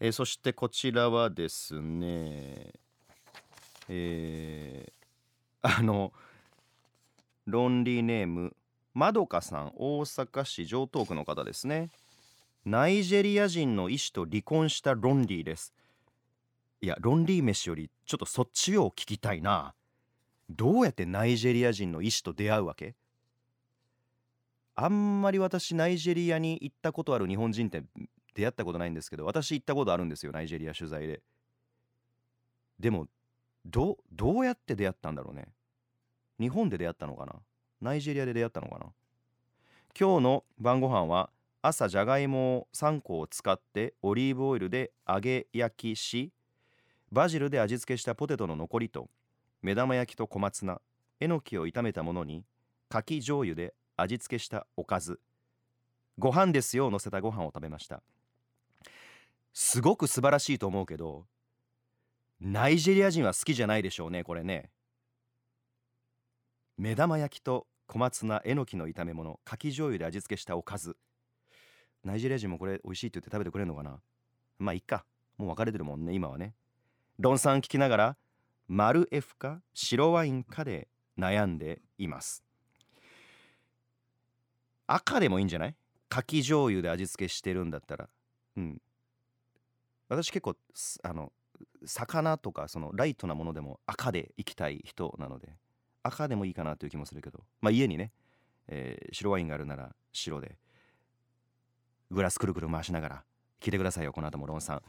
[0.00, 2.72] えー、そしてこちらはですね
[3.88, 6.12] えー、あの
[7.46, 8.54] ロンリーネーム
[8.94, 11.90] まどかさん大阪市城東区の方ですね。
[12.64, 15.72] ナイジェリア人の医師と離婚したロンリーです。
[16.80, 19.74] いやロンリー飯よりちょっとそっちを聞きたいな。
[20.48, 22.94] どうやってナイジェリア人の医師と出会うわけ？
[24.76, 27.82] あんまり私ナイジェリアに行ったことある日本人って
[28.34, 31.20] 出会ったことないんですけど私行ったことあるんですよナイジェリア取材で。
[32.78, 33.08] でも
[33.66, 35.48] どどうやって出会ったんだろうね？
[36.38, 37.34] 日本で出会ったのかな？
[37.80, 38.86] ナイジェリアで出会ったのかな？
[39.98, 46.30] 今日の晩ご飯は朝じゃがいもを3個を使ってオリーブオイルで揚げ焼きし
[47.10, 49.08] バジルで味付けしたポテトの残りと
[49.62, 50.80] 目玉焼きと小松菜
[51.20, 52.44] えのきを炒めたものに
[52.88, 55.20] かき醤油で味付けしたおかず。
[56.18, 58.02] ご飯ですよを乗せたご飯を食べました。
[59.52, 61.26] すごく素晴らしいと思うけど
[62.40, 64.70] ナイジェリア人は好きじゃないでしょうねこれね。
[66.76, 70.96] 目玉焼きと小松菜えのきの炒め物かき醤油で味付けしたおかず。
[72.04, 73.98] ナイジェリア人もこれ美味しいって言って食べてくれるのかな？
[74.58, 75.04] まあいっか。
[75.36, 76.54] もう別れてるもんね今はね。
[77.18, 78.16] 論ン聞きながら
[78.68, 80.86] 丸 F か白ワインかで
[81.18, 82.44] 悩んでいます。
[84.86, 85.74] 赤でもいいんじゃない？
[86.08, 88.08] かき醤油で味付けしてるんだったら。
[88.56, 88.80] うん。
[90.08, 90.56] 私結構
[91.02, 91.32] あの
[91.84, 95.48] 魚とかそのライトなものでも赤でいきたい人なので
[96.04, 97.40] 赤でもいいかなという気もするけど。
[97.60, 98.12] まあ家にね、
[98.68, 100.56] えー、白ワインがあるなら白で
[102.12, 103.24] グラスくるくる回しながら
[103.60, 104.82] 聞いてくださいよこの後もロンさん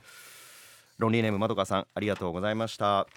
[0.99, 3.07] ロンリーネームまどかさんありがとうございました。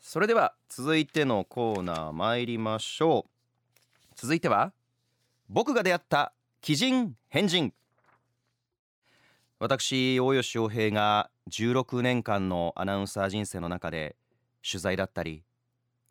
[0.00, 4.14] それでは続いてのコーナー参りましょう。
[4.16, 4.72] 続いては
[5.50, 7.74] 僕が出会った奇人変人。
[9.58, 14.16] 私大吉洋平が16年間のアナウンサー人生の中で
[14.66, 15.44] 取材だったり、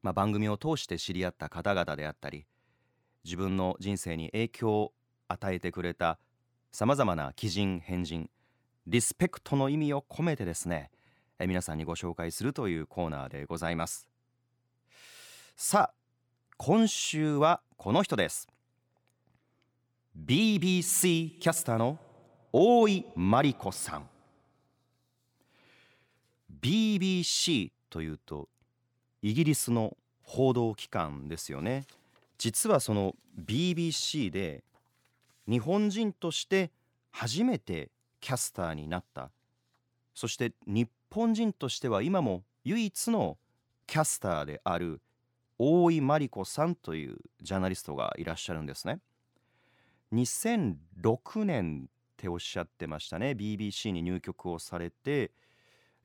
[0.03, 2.45] まあ、番組を通して知り合った方々であったり
[3.23, 4.93] 自分の人生に影響を
[5.27, 6.19] 与えてくれた
[6.71, 8.29] さまざまな奇人変人。
[8.87, 10.89] リスペクトの意味を込めてですね
[11.43, 14.07] え皆さんにご紹介するというコーナーでございます。
[15.55, 15.93] さあ
[16.57, 18.47] 今週はこの人です。
[20.15, 21.97] BBC キャスターの
[22.53, 24.09] 大井真理子さん。
[26.61, 28.47] BBC というと
[29.23, 31.85] イギリスの報道機関ですよね。
[32.37, 34.63] 実はその BBC で
[35.49, 36.69] 日本人として
[37.09, 37.89] 初めて
[38.21, 39.31] キャスターになった。
[40.13, 43.37] そして日本人としては今も唯一の
[43.87, 45.01] キャスターである
[45.57, 48.99] 大井真理子さんというジャーナリストがいらっしゃるんですね。
[50.13, 53.31] 2006年っておっしゃってましたね。
[53.31, 55.31] BBC に入局をされて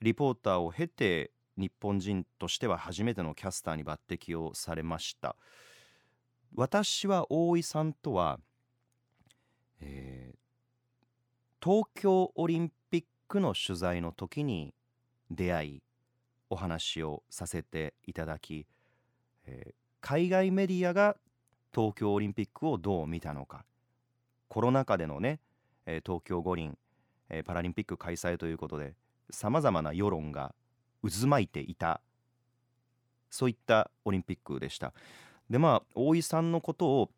[0.01, 5.37] リポーターを経て日本人としては初めてのキャスターに抜擢をされました。
[6.55, 8.39] 私は大井さんとは、
[9.81, 10.39] えー、
[11.63, 14.75] 東京オリンピックの取材の時に
[15.31, 15.83] 出会い
[16.51, 18.67] お話をさせていただき、
[19.47, 21.17] えー、海外メディアが
[21.75, 23.65] 東京オリンピックをどう見たのか。
[24.49, 25.41] コロナ禍でのね、
[25.87, 26.79] えー、東京五輪、
[27.29, 28.95] えー、パラリンピック開催ということで
[29.31, 30.55] さまざまな世論が
[31.03, 32.01] 渦巻いていた
[33.31, 34.93] そういったオリンピックでした。
[35.51, 37.11] でまあ大井さんのことを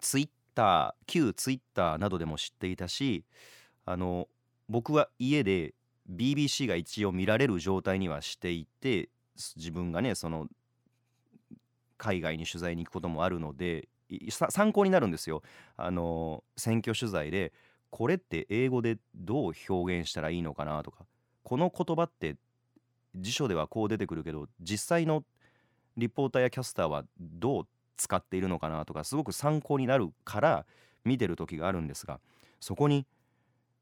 [0.00, 3.24] ツイッター旧ツイッターなどでも知っていたし
[3.88, 4.28] あの
[4.68, 5.72] 僕は家で
[6.12, 9.08] BBC が一応見られる状態にはしていて
[9.56, 10.46] 自分がねその
[11.96, 13.88] 海外に取材に行くこともあるので
[14.50, 15.42] 参考になるんですよ。
[15.78, 17.54] あの選挙取材で
[17.88, 21.06] これって英語でどう表現したらいいのかなとか
[21.42, 22.36] この言葉って
[23.16, 25.24] 辞書ではこう出てくるけど実際の
[25.96, 30.66] リポーターやキャスターはどう使っているのかなとかすごく参考になるから
[31.06, 32.20] 見てる時があるんですが
[32.60, 33.06] そこに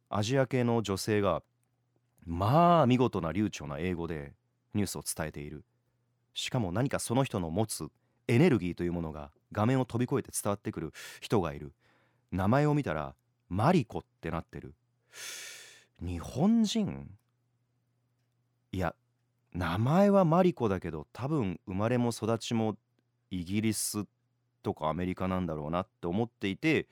[0.09, 1.43] アジア系の女性が
[2.25, 4.33] まあ見事な流暢な英語で
[4.75, 5.65] ニュースを伝えている。
[6.35, 7.89] しかも何かその人の持つ
[8.29, 11.73] エネルギーというものが画面を飛び越えて伝わってくる人がいる。
[12.33, 13.15] 名前を見たら
[13.49, 14.75] マリコってなってる。
[16.01, 17.11] 日本人？
[18.73, 18.95] いや
[19.55, 22.77] 名前はマリコだけど多分生まれも育ちも
[23.31, 24.05] イギリス
[24.63, 26.89] とかアメリカなんだろうなって思っていて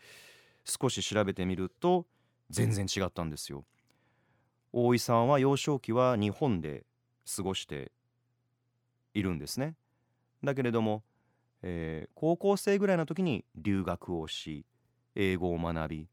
[0.64, 2.06] 少し調べてみると
[2.54, 3.64] 全然違ったんですよ。
[4.72, 6.84] 大井さんは幼少期は日本で
[7.36, 7.92] 過ごして
[9.12, 9.76] いるんですね。
[10.42, 11.04] だけれども
[11.66, 14.66] えー、高校生ぐらいの時に留学をし
[15.14, 16.08] 英語を学び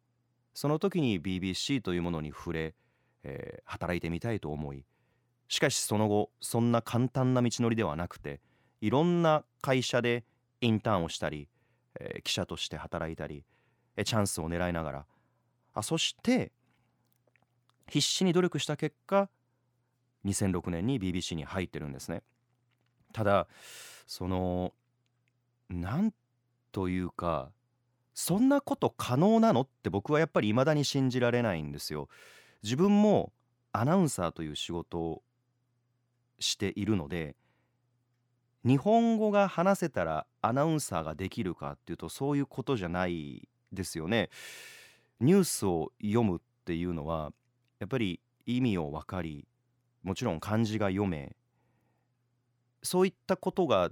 [0.53, 2.73] その時に BBC というものに触れ、
[3.25, 4.85] えー、働いてみたいと思い
[5.49, 8.39] しかしその後そんな簡単な道のりではなくて
[8.79, 10.23] いろんな会社で
[10.61, 11.49] インターンをしたり、
[11.99, 13.43] えー、記者として働いたり、
[13.97, 15.05] えチャンスを狙いながら
[15.73, 16.51] あそして
[17.87, 19.29] 必死に努力した結果
[20.25, 22.23] 2006年に BBC に入ってるんですね
[23.13, 23.47] ただ
[24.07, 24.73] その
[25.69, 26.13] なん
[26.71, 27.51] というか
[28.13, 32.09] そんなこと可能なのって僕はやっぱり未だに信じられないんですよ。
[32.61, 33.31] 自分も
[33.71, 35.23] アナウンサーという仕事を
[36.39, 37.35] しているので
[38.63, 44.29] 日本語が話せたらアナウンサーができるかっていうとそういうことじゃないですよね。
[45.21, 47.31] ニュースを読むっていうのは
[47.79, 49.47] やっぱり意味を分かり
[50.03, 51.35] もちろん漢字が読め
[52.81, 53.91] そういったことが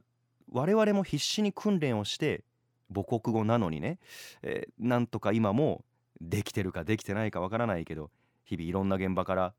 [0.52, 2.44] 我々も必死に訓練をして
[2.92, 4.00] 母国語なのにね、
[4.42, 5.86] えー、なんとか今も
[6.20, 8.10] できてるかできてないかわからないけど
[8.44, 9.54] 日々いろんな現場から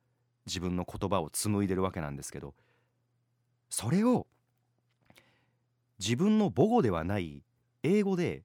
[0.46, 2.54] 自分の言葉を紡いでるわけなんですけど
[3.68, 4.26] それを
[6.00, 7.44] 自分の母語ではない
[7.84, 8.42] 英語で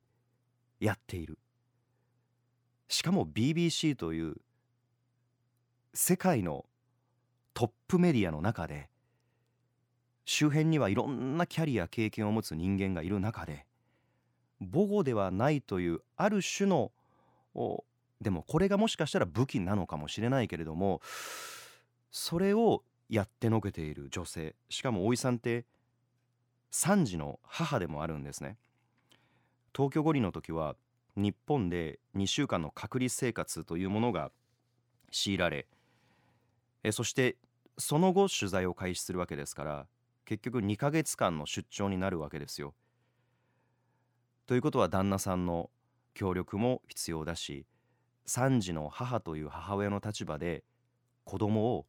[0.79, 1.39] やっている。
[2.87, 4.35] しかも BBC という
[5.93, 6.65] 世界の
[7.53, 8.89] トップメディアの中で
[10.25, 13.65] 周辺にはいろんなキャリア経験を持つ人間がいる中で
[14.59, 16.91] 母語ではないというある種の
[18.21, 21.01] でもこれがもしかしたら武器なのかもしれないけれども
[22.11, 25.65] それをやってのけている女性しかも大井さんって
[26.71, 28.57] 3児の母でもあるんですね。
[29.73, 30.75] 東京五輪の時は
[31.15, 34.31] 日本で2週間の隔離生活というものが
[35.11, 35.67] 強いられ
[36.83, 37.37] えそして
[37.77, 39.87] その後取材を開始するわけですから
[40.25, 42.73] 結局2ヶ月間の出張になるわけですよ。
[44.47, 45.69] ということは旦那さんの
[46.13, 47.65] 協力も必要だし
[48.27, 50.63] 3児の母という母親の立場で
[51.23, 51.85] 子供を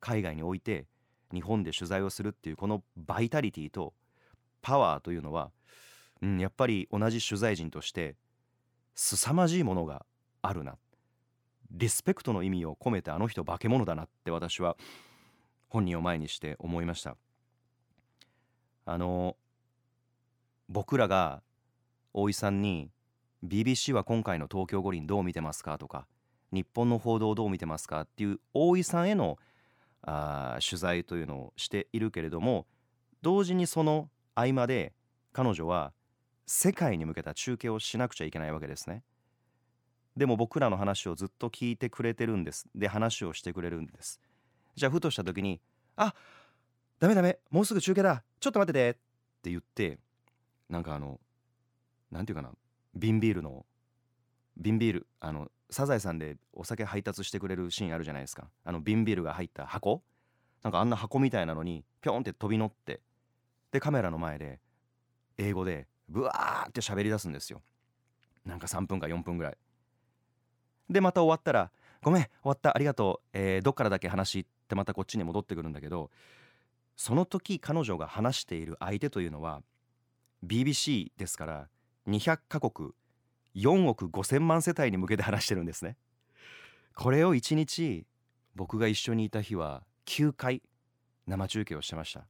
[0.00, 0.86] 海外に置いて
[1.32, 3.94] 日本で取材をするっていうこのバイタリティと
[4.62, 5.52] パワーというのは、
[6.22, 8.16] うん、やっぱり同じ取材陣として
[9.02, 10.04] 凄まじいものが
[10.42, 10.76] あるな
[11.70, 14.76] リスペクトの意味を込めてあの人化け物だなって私は
[15.68, 17.16] 本人を前にして思いました。
[18.84, 19.36] あの
[20.68, 21.42] 僕らが
[22.12, 22.90] 大井さんに
[23.42, 26.06] BBC は今回の東京五輪どう見てますかとか
[26.52, 29.38] 日本の報道どう見てますかっていう大井さんへの
[30.02, 32.66] あ取材というのをしているけれども
[33.22, 34.92] 同時にその合間で
[35.32, 35.92] 彼女は
[36.52, 39.04] 世界に向けた中継をしなくちゃいけないわけですね。
[40.16, 42.66] でも僕らの話をずっと聞いてくれてるんです。
[42.74, 44.20] で話をしてくれるんです。
[44.74, 45.60] じゃあふとした時に
[45.94, 46.12] 「あ
[46.98, 48.24] ダメダメもうすぐ中継だ。
[48.40, 48.94] ちょっと待ってて」っ
[49.42, 50.00] て言って
[50.68, 51.20] なんかあの
[52.10, 52.50] なんていうかな
[52.96, 53.64] 瓶ビールの
[54.56, 58.50] 瓶ビールあのサザエさんでお酒配達してくれるシーンあるじゃないですか。
[58.64, 60.02] あの瓶ビールが入った箱。
[60.64, 63.02] なんかあんな箱みたいなのにピョンって飛び乗って
[63.70, 64.60] でカメラの前で
[65.38, 67.62] 英語でブワーって喋り出すんですよ
[68.44, 69.56] なんか3分か4分ぐらい
[70.90, 71.70] でまた終わったら
[72.02, 76.10] 「ごめん終わったありがとう、えー、どっからだけ話」ってまたこっちに戻ってくるんだけど
[76.96, 79.62] その時彼女が話している相手というのは
[80.44, 81.68] BBC ですから
[82.08, 82.90] 200カ国
[83.54, 85.96] 4億5千万世帯に向けて話してるんですね。
[86.94, 88.06] これを1日
[88.54, 90.62] 僕が一緒にいた日は9回
[91.26, 92.26] 生中継をしてました。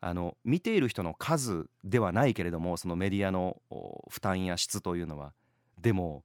[0.00, 3.60] あの見ている人の数ではないけれどもそのメディアの
[4.08, 5.32] 負担や質というのは。
[5.78, 6.24] でも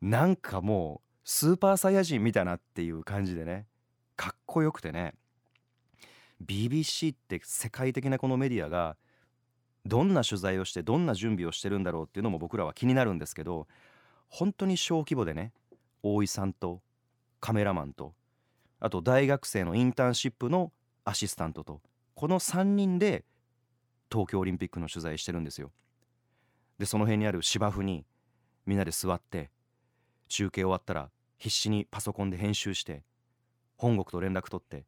[0.00, 3.66] なんかもうスーパーサイヤ人みたいなっていう感じでね
[4.16, 5.14] かっこよくてね
[6.44, 8.96] BBC って世界的なこのメディアが
[9.86, 13.66] どんな取材をしてどんな準備をしてるんだろうっていうのも僕らは気になるんですけど
[14.28, 15.52] 本当に小規模でね
[16.02, 16.80] 大井さんと
[17.40, 18.14] カメラマンと
[18.78, 20.72] あと大学生のインターンシップの
[21.04, 21.80] アシスタントと
[22.20, 23.24] この3人で
[24.12, 25.72] 東京オリンピックの取材してるんですよ。
[26.78, 28.04] でその辺にある芝生に
[28.66, 29.50] みんなで座って
[30.28, 33.04] 中継終わったら必死にパソコンで編集して
[33.78, 34.84] 本国と連絡取って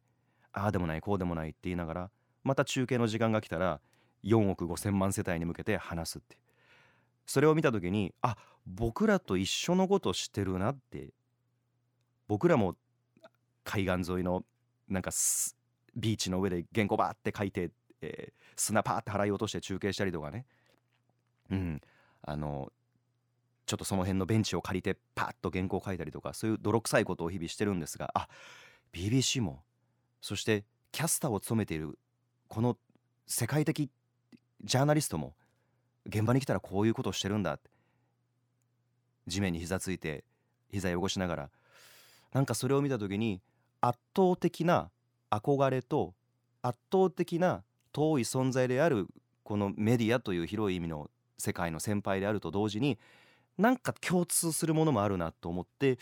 [0.51, 2.11] ああでもないこうでもないって言いながら
[2.43, 3.81] また中継の時間が来たら
[4.23, 6.37] 4億5,000万世帯に向けて話すって
[7.25, 11.09] それを見た時にあ僕らと一緒のことしてるなって
[12.27, 12.75] 僕らも
[13.63, 14.45] 海岸沿いの
[14.87, 15.09] なんか
[15.95, 17.71] ビーチの上で原稿バーって書いて、
[18.01, 20.45] えー、砂パーって払い落として中継したりとかね。
[21.51, 21.81] うん。
[22.21, 22.71] あの
[23.65, 28.27] ちょっとその辺のベンチを借りてパッと原稿書いたりとかそういう泥臭いことを日々してるんですがあ
[28.93, 29.63] BBC も
[30.21, 31.97] そしてキャスターを務めている
[32.47, 32.77] この
[33.25, 33.89] 世界的
[34.63, 35.33] ジャーナリストも
[36.05, 37.69] 現場に来たらこういうことをしてるんだって
[39.27, 40.23] 地面に膝ついて
[40.69, 41.49] 膝汚しながら
[42.33, 43.41] なんかそれを見た時に
[43.79, 44.91] 圧倒的な
[45.37, 46.13] 憧れと
[46.61, 49.07] 圧倒的な遠い存在である
[49.43, 52.97] このメディアという広い意味の世界の先輩であると同時に
[53.57, 55.97] なんか共通するものもあるなと思って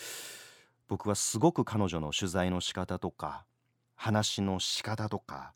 [0.88, 3.46] 僕はすごく彼女の取材の仕方とか
[3.96, 5.54] 話の仕方とか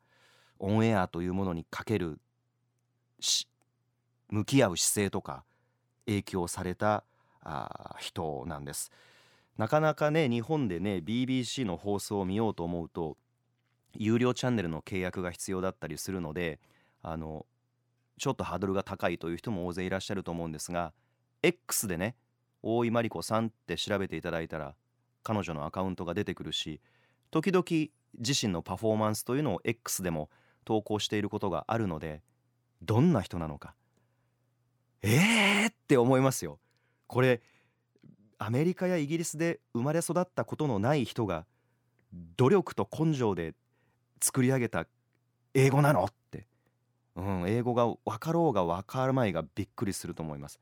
[0.59, 2.19] オンエアというものにかける
[4.29, 5.43] 向き合う姿勢とか
[6.05, 7.03] 影響された
[7.41, 8.91] あ人なんです。
[9.57, 13.17] なかなかね日本でね BBC の放送を見ようと思うと
[13.97, 16.59] 有料チャンネルの契約が必要だったりするので
[17.01, 17.45] あの
[18.17, 20.93] ちょっとハードルが高いという人も大勢いらっしゃると思うんですが
[21.43, 22.15] X でね
[22.63, 24.75] 大井真理子さんって調べていただいたら
[25.23, 26.81] 彼女のアカウントが出てくるし
[27.31, 27.63] 時々
[28.17, 30.29] 自身のパフォーマンスというのを X でも
[30.63, 32.21] 投稿していることがあるので
[32.81, 33.75] どんな人なのか
[35.01, 36.59] えーって思いますよ。
[37.07, 37.41] これ
[38.37, 41.45] アメリカやイギリスで生まれ育ったことのない人が
[42.37, 43.53] 努力と根性で
[44.25, 44.87] 作り上げた
[45.53, 46.05] 英語なの？
[46.05, 46.47] って、
[47.15, 50.59] うん、英語が分かろうが分かるまいがびっくりすると思います。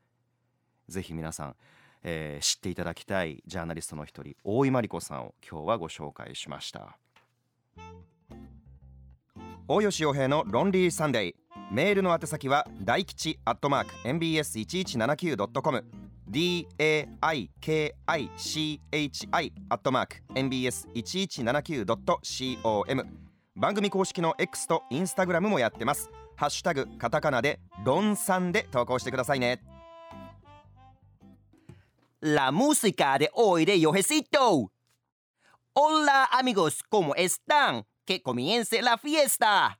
[0.86, 1.56] ぜひ皆さん、
[2.02, 6.98] えー、知っていただきたいジャーナリストの一人大井真理子さんを今日はご紹介しました。
[9.66, 11.34] 大吉洋平のロンリーサンデー。
[11.72, 15.84] メールの宛先は大吉アットマーク mbs1179.com
[16.30, 17.94] daikichi
[19.70, 23.23] アットマーク mbs1179.com
[23.56, 26.10] 番組公式の X とインスタグラムもやってます。
[26.34, 29.62] ハッシュタグカタカナでロンさんで投稿してくださいね。
[32.20, 34.72] La música de hoy de Yojecito.
[35.72, 37.84] Hola amigos, ¿cómo están?
[38.04, 39.78] Que comience la fiesta!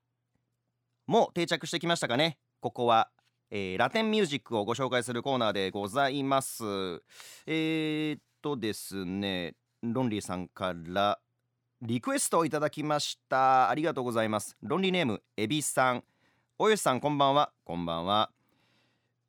[1.09, 2.39] もう定着してきましたかね。
[2.61, 3.11] ここは、
[3.51, 6.63] えー、ラテンミュージックをご紹介するコーナーでございます。
[7.45, 11.19] えー、っとですねロンリーさんから
[11.87, 13.69] リクエストをいただきました。
[13.69, 14.57] ありがとうございます。
[14.63, 16.03] ロンリーネームエビさん。
[16.59, 17.53] およしさんこんばんは。
[17.63, 18.31] こんばんは。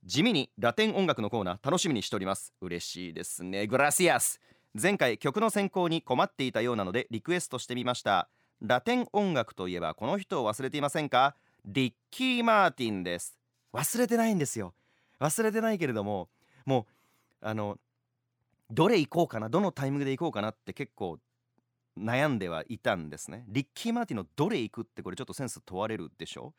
[0.05, 2.53] 地味にラテン音楽のコーナー楽しみにしております。
[2.61, 3.67] 嬉しいですね。
[3.67, 4.39] グラシアス。
[4.73, 8.29] 前回曲の選考に困っていたようなのでリクエストしてみました。
[8.61, 11.35] ラテン音楽といえばこの人を忘れていませんか？
[11.65, 13.37] リッキー・マーティンです。
[13.73, 14.73] 忘れてないんですよ。
[15.19, 16.29] 忘れてないけれども
[16.65, 16.87] も
[17.41, 17.77] うあの
[18.71, 19.49] どれ行こうかな？
[19.49, 20.51] どのタイミングで行こうかな？
[20.51, 21.19] って結構
[21.97, 23.45] 悩んではいたんですね。
[23.47, 26.53] リッキー・マーティンのどれ行くってこれちょっとセンス問われるでしょ？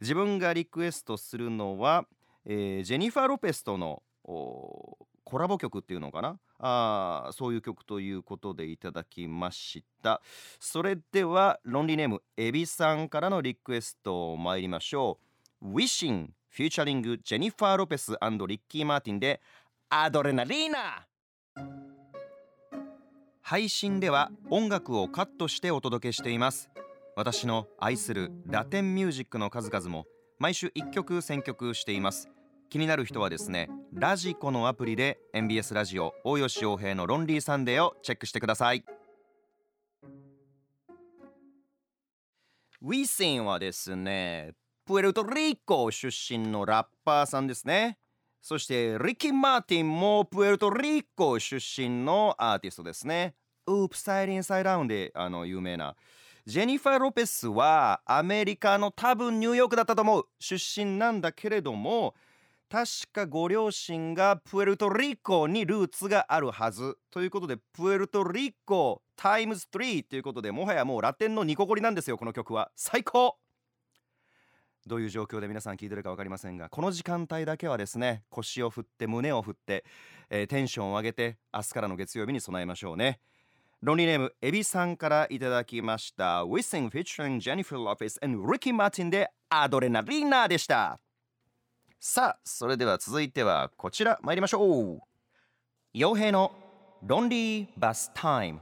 [0.00, 2.06] 自分がリクエストするのは、
[2.44, 6.38] えー、ジェニファー・ロペスとのコラボ曲っていうのかな？
[6.58, 10.20] あそういう曲ということでいただきました。
[10.60, 15.18] それではロンリーネームエビさんからのリクエスト参りましょ
[15.62, 15.74] う。
[15.74, 19.40] Wisin featuring ジェニファー・ロペスリッキー・マーティンで
[19.88, 21.06] Adrenalina。
[23.44, 26.70] 配信では音楽をカットしてお届けしています。
[27.16, 30.06] 私の愛するラテンミュージックの数々も
[30.38, 32.30] 毎週1曲選曲しています。
[32.70, 38.84] 気になる人はですねラジコのアプリで MBS ラジオ大吉洋平のロンリーサンデーをチェックしてください。
[42.80, 44.52] Wisin はですね
[44.86, 47.98] プエルトリコ出身のラッパーさんですね。
[48.42, 53.34] そしてリッキー・マーティンもプエルトリコ出身のアーティストですね。
[53.68, 55.94] Upside inside out であの有名な。
[56.44, 60.24] ジェニファー・ロペスはアメリカの多分ニューヨークだったと思う。
[60.40, 62.16] 出身なんだけれども
[62.68, 66.98] 確かご両親がプエルトリコにルーツがあるはず。
[67.12, 72.72] ということでプエルトリコ times 3ということでもはやもうラテンのニコゴリなんですよこの曲は。
[72.74, 73.41] 最高!
[74.86, 79.84] どういう状況で皆さん聞いてるか分かりませんがこの時間帯だけはですね腰を振って胸を振って、
[80.30, 83.20] えー、テンションを上げて明日からの月曜日に備えましょうね。
[83.80, 86.38] ロンリーネームエビさんからいただきました。
[86.44, 91.00] W i s i n g featuring Jennifer Lopez and Ricky Martin でアドレナリーナでした。
[91.98, 94.20] さあそれでは続いてはこちら。
[94.22, 95.00] 参りましょう。
[95.94, 96.52] 傭兵の
[97.02, 98.60] ロンリーバスタイム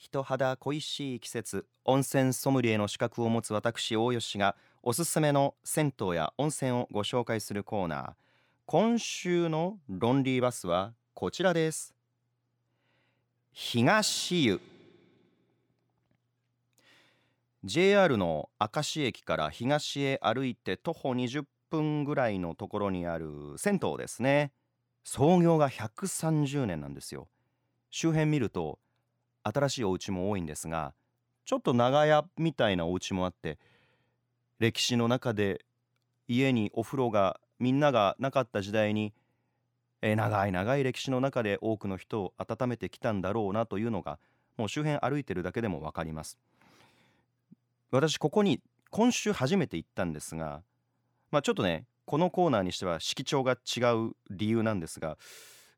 [0.00, 8.12] 人肌恋しい季節温泉ソムリエの資格を持つ私大吉がおすすめの銭湯や温泉をご紹介するコーナー。
[8.64, 11.94] 今週のロンリーバスはこちらです。
[13.52, 14.58] 東湯。
[17.62, 23.28] JR の明石駅から東へ歩いて徒歩20分ぐらいのところにある
[23.58, 24.52] 銭湯ですね。
[25.04, 27.28] 創業が130年なんですよ。
[27.90, 28.78] 周辺見ると
[29.42, 30.94] 新しいお家も多いんですが
[31.44, 33.58] ちょっと長屋みたいなお家もあって
[34.58, 35.64] 歴史の中で
[36.28, 39.12] 家にお風呂がみんながなかった時代に、
[40.02, 44.18] えー、長い長い歴史の中で多くの人を温めてきたんだろうなというのが
[44.56, 46.38] もう周辺歩いてるだけでも分かります。
[47.90, 48.60] 私ここに
[48.90, 50.62] 今週初めて行ったんですが
[51.30, 55.16] まあちょっとねこのコーナーにしては色調が違う理由なんですが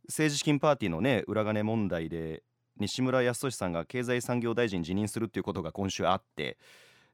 [0.08, 2.42] 政治資金パーティーのね裏金問題で
[2.82, 6.58] 西村康稔さんが経済産業大臣辞任するっていうことが今週あって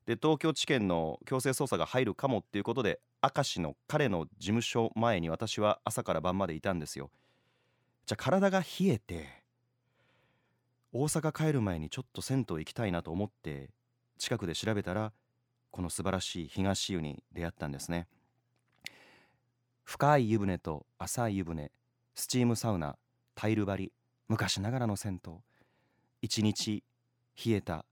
[0.07, 7.11] で東京地検の強制捜査が入るかもっていうことで明石の彼の事務所前に私は朝から晩までいたんですよ。
[8.07, 9.27] じゃあ体が冷えて
[10.95, 13.69] 大阪帰る前にちょっと銭湯行きたいなと思って
[14.17, 15.13] 近くで調べたら
[15.71, 18.07] この素晴らしい東湯に出会ったんですね。
[19.85, 21.71] 深い湯船と浅い湯船
[22.15, 22.97] スチームサウナ
[23.35, 23.93] タイル張り
[24.29, 25.48] 昔ながらの銭湯。
[26.23, 26.83] 一日
[27.45, 27.85] 冷えた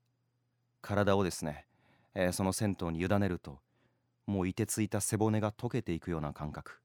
[0.81, 1.67] 体をですね、
[2.15, 3.59] えー、その銭湯に委ねると
[4.27, 6.81] もう凍てついた背骨が溶けていくような感覚。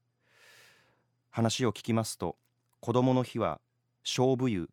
[1.30, 2.36] 話を聞きますと
[2.80, 3.60] 子供の日は
[4.04, 4.68] 勝負湯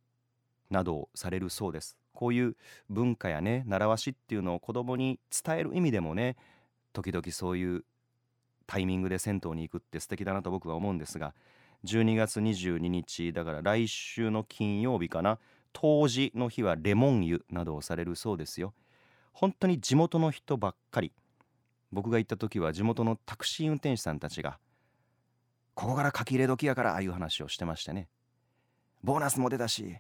[0.70, 1.98] などをされるそうです。
[2.14, 2.56] こういう
[2.90, 6.36] 文化やね習わしっていうのを子供に伝える意味でもね
[6.92, 7.86] 時々そういう
[8.68, 11.34] タイミングで銭湯に行くって素敵だなと僕は思うんですが
[11.86, 15.40] 12月22日だから来週の金曜日かな
[15.74, 18.74] 冬至の日はレモン湯などをされるそうですよ。
[19.34, 21.14] 本当に地元の人ばっかり。
[21.92, 24.60] 僕が行った時は地元のタクシー運転手さんたちが
[25.74, 28.10] ここから書き入れ時やからああいう話をしてましてね。
[29.04, 29.96] ボーナスも出たし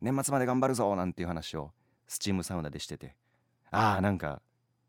[0.00, 1.72] 年末まで頑張るぞなんていう話を
[2.06, 3.16] スチームサウナでしてて。
[3.70, 4.42] ああなんか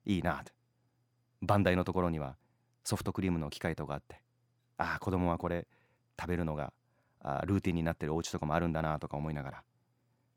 [0.06, 0.52] いいなって
[1.42, 2.36] 番台のところには
[2.84, 4.22] ソフトクリームの機械とかあって。
[4.78, 5.68] ああ子供はこれ
[6.20, 6.74] 食べるのが
[7.22, 9.64] あルーティンになってるお家とかもあるんだなとか思いながら。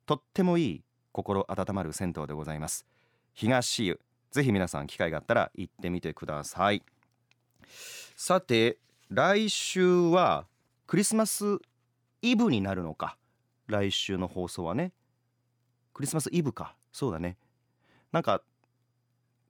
[0.06, 2.86] とってもいい心温まる銭湯でございます。
[3.34, 4.00] 東湯
[4.30, 6.84] ぜひ皆さん機会があったら行ってみてください。
[8.14, 8.78] さて
[9.10, 10.46] 来週は
[10.86, 11.58] クリスマス
[12.22, 13.16] イブになるのか。
[13.66, 14.92] 来週の放送はね。
[15.92, 16.76] クリスマスイブか。
[16.92, 17.36] そうだね。
[18.12, 18.42] なんか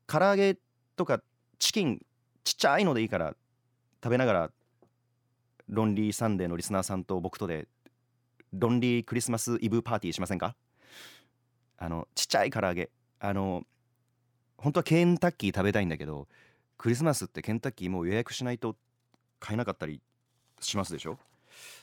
[0.06, 0.56] 唐揚げ
[0.96, 1.20] とか
[1.58, 2.00] チキン
[2.44, 3.34] ちっちゃいのでいいから
[4.02, 4.50] 食べながら
[5.68, 7.68] ロンリーサンデーのリスナーさんと僕とで
[8.58, 10.56] ロンリークリスマスイブパーティーしませんか？
[11.78, 12.90] あのちっちゃい唐揚げ。
[13.20, 13.64] あの
[14.56, 16.28] 本当はケンタッキー食べたいんだけど
[16.78, 18.76] クリスマスってケンタッキーもう予約しないと
[19.38, 20.00] 買えなかったり
[20.60, 21.18] しますでしょ？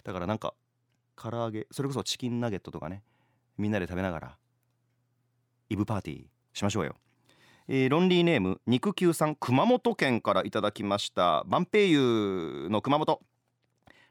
[0.04, 0.56] だからなんか
[1.16, 3.04] 唐揚げそれこそチキンナゲットとかね
[3.58, 4.38] みんなで食べながら
[5.70, 6.96] イブパーティーしましょうよ。
[7.68, 11.44] えー、ロンリーネーム肉球さん熊本県からいただきました。
[11.46, 13.22] 万平湯の熊本。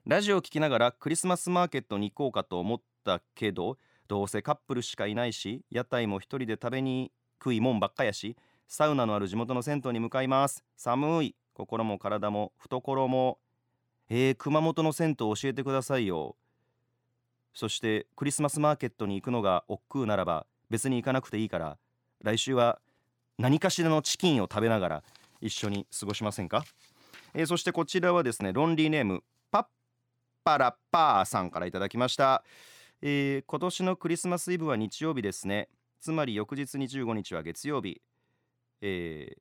[0.05, 3.79] ラジオを聞きながらクリスマスマーケットに行こうかと思ったけど
[4.09, 8.37] どうせカップルしかいないし屋台も一人で食べにくいもんばっかやし
[8.67, 10.65] サウナのある地元の銭湯に向かいます。
[10.77, 11.37] 寒い。
[11.55, 13.39] 心も体も懐も。
[14.09, 16.37] えー、熊本の銭湯教えてくださいよ。
[17.55, 21.77] そしてクリスマスマーケットに行くのが億劫ならば別に行かなくていいから
[22.23, 22.81] 来週は
[23.39, 25.03] 何かしらのチキンを食べながら
[25.43, 26.65] 一緒に過ごしませんか、
[27.35, 29.23] えー、そしてこちらはですねロンリーネーム
[30.45, 32.43] パッパーさんからいただきました、
[33.01, 35.69] えー、今年のクリスマスイブは日曜日ですね。
[36.01, 38.01] つまり翌日25日は月曜日、
[38.81, 39.37] え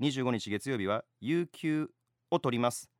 [0.00, 1.90] ー、25日月曜日は有給
[2.30, 2.90] を取ります。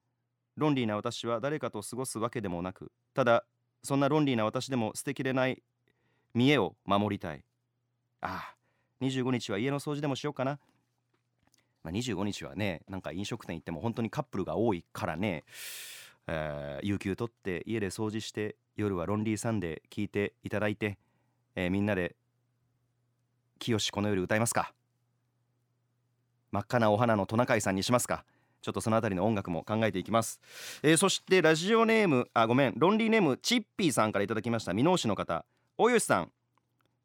[0.56, 3.44] ロンリーな私は誰かと過ごすわけでもなくただ
[3.82, 5.62] そんなロンリーな私でも捨てきれない
[6.34, 7.44] 見栄を守りたい。
[8.20, 8.56] ああ
[9.00, 10.58] 25日は家の掃除でもしようかな、
[11.82, 15.44] まあ、25日はねなんか飲食店行っても本当にカップルが多いからね、
[16.28, 20.98] えー、有給取って家で掃除して夜はロンリーサンデー聞いていただいて、
[21.56, 22.16] えー、みんなで
[23.58, 24.72] 清この夜歌いますか？
[26.50, 28.24] 真っ赤なお花のトナカイさんにしますか？
[28.60, 30.40] ちょっとそのあたりの音楽も考えていきます、
[30.84, 35.44] えー、そしてラジオネームあごめんロンリーネームチッピーさんからいただきました箕面市の方。
[35.78, 36.30] 大吉さん。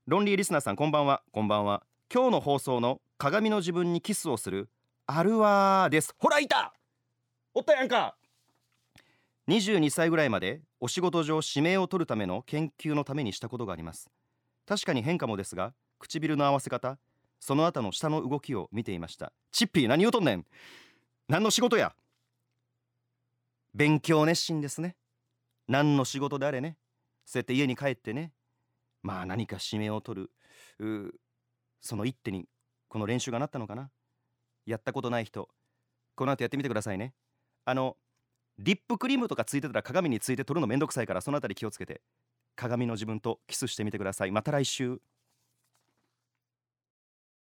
[0.06, 1.24] ロンリーリスナーさんこんばんは。
[1.32, 1.84] こんばんは。
[2.14, 4.70] 今日の放送の鏡の自分にキスをする
[5.08, 6.14] あるわです。
[6.20, 6.74] ほらいた！
[7.56, 8.17] おったやんか！
[9.48, 14.10] 22歳ぐらいまでお仕事上指名を取るための研究のためにしたことがあります。
[14.66, 16.98] 確かに変化もですが唇の合わせ方
[17.40, 19.32] その後の下の動きを見ていました。
[19.52, 20.46] チッピー何言うとんねん。
[21.30, 21.94] 何の仕事や。
[23.74, 24.96] 勉強熱心ですね。
[25.68, 26.78] 何の仕事であれね。
[27.26, 28.32] そうやって家に帰ってね。
[29.04, 30.30] まあ何か指名を取
[30.80, 31.20] る。
[31.80, 32.48] その一手に
[32.90, 33.92] この練習がなったのかな。
[34.66, 35.48] やったことない人。
[36.16, 37.14] この後やってみてくださいね。
[37.66, 37.96] あの
[38.60, 42.02] リップクリームとかついてたら鏡について撮るのめんどくさいからそのあたり気をつけて。
[42.58, 44.32] 鏡の自分とキスしてみてください。
[44.32, 45.00] また来週。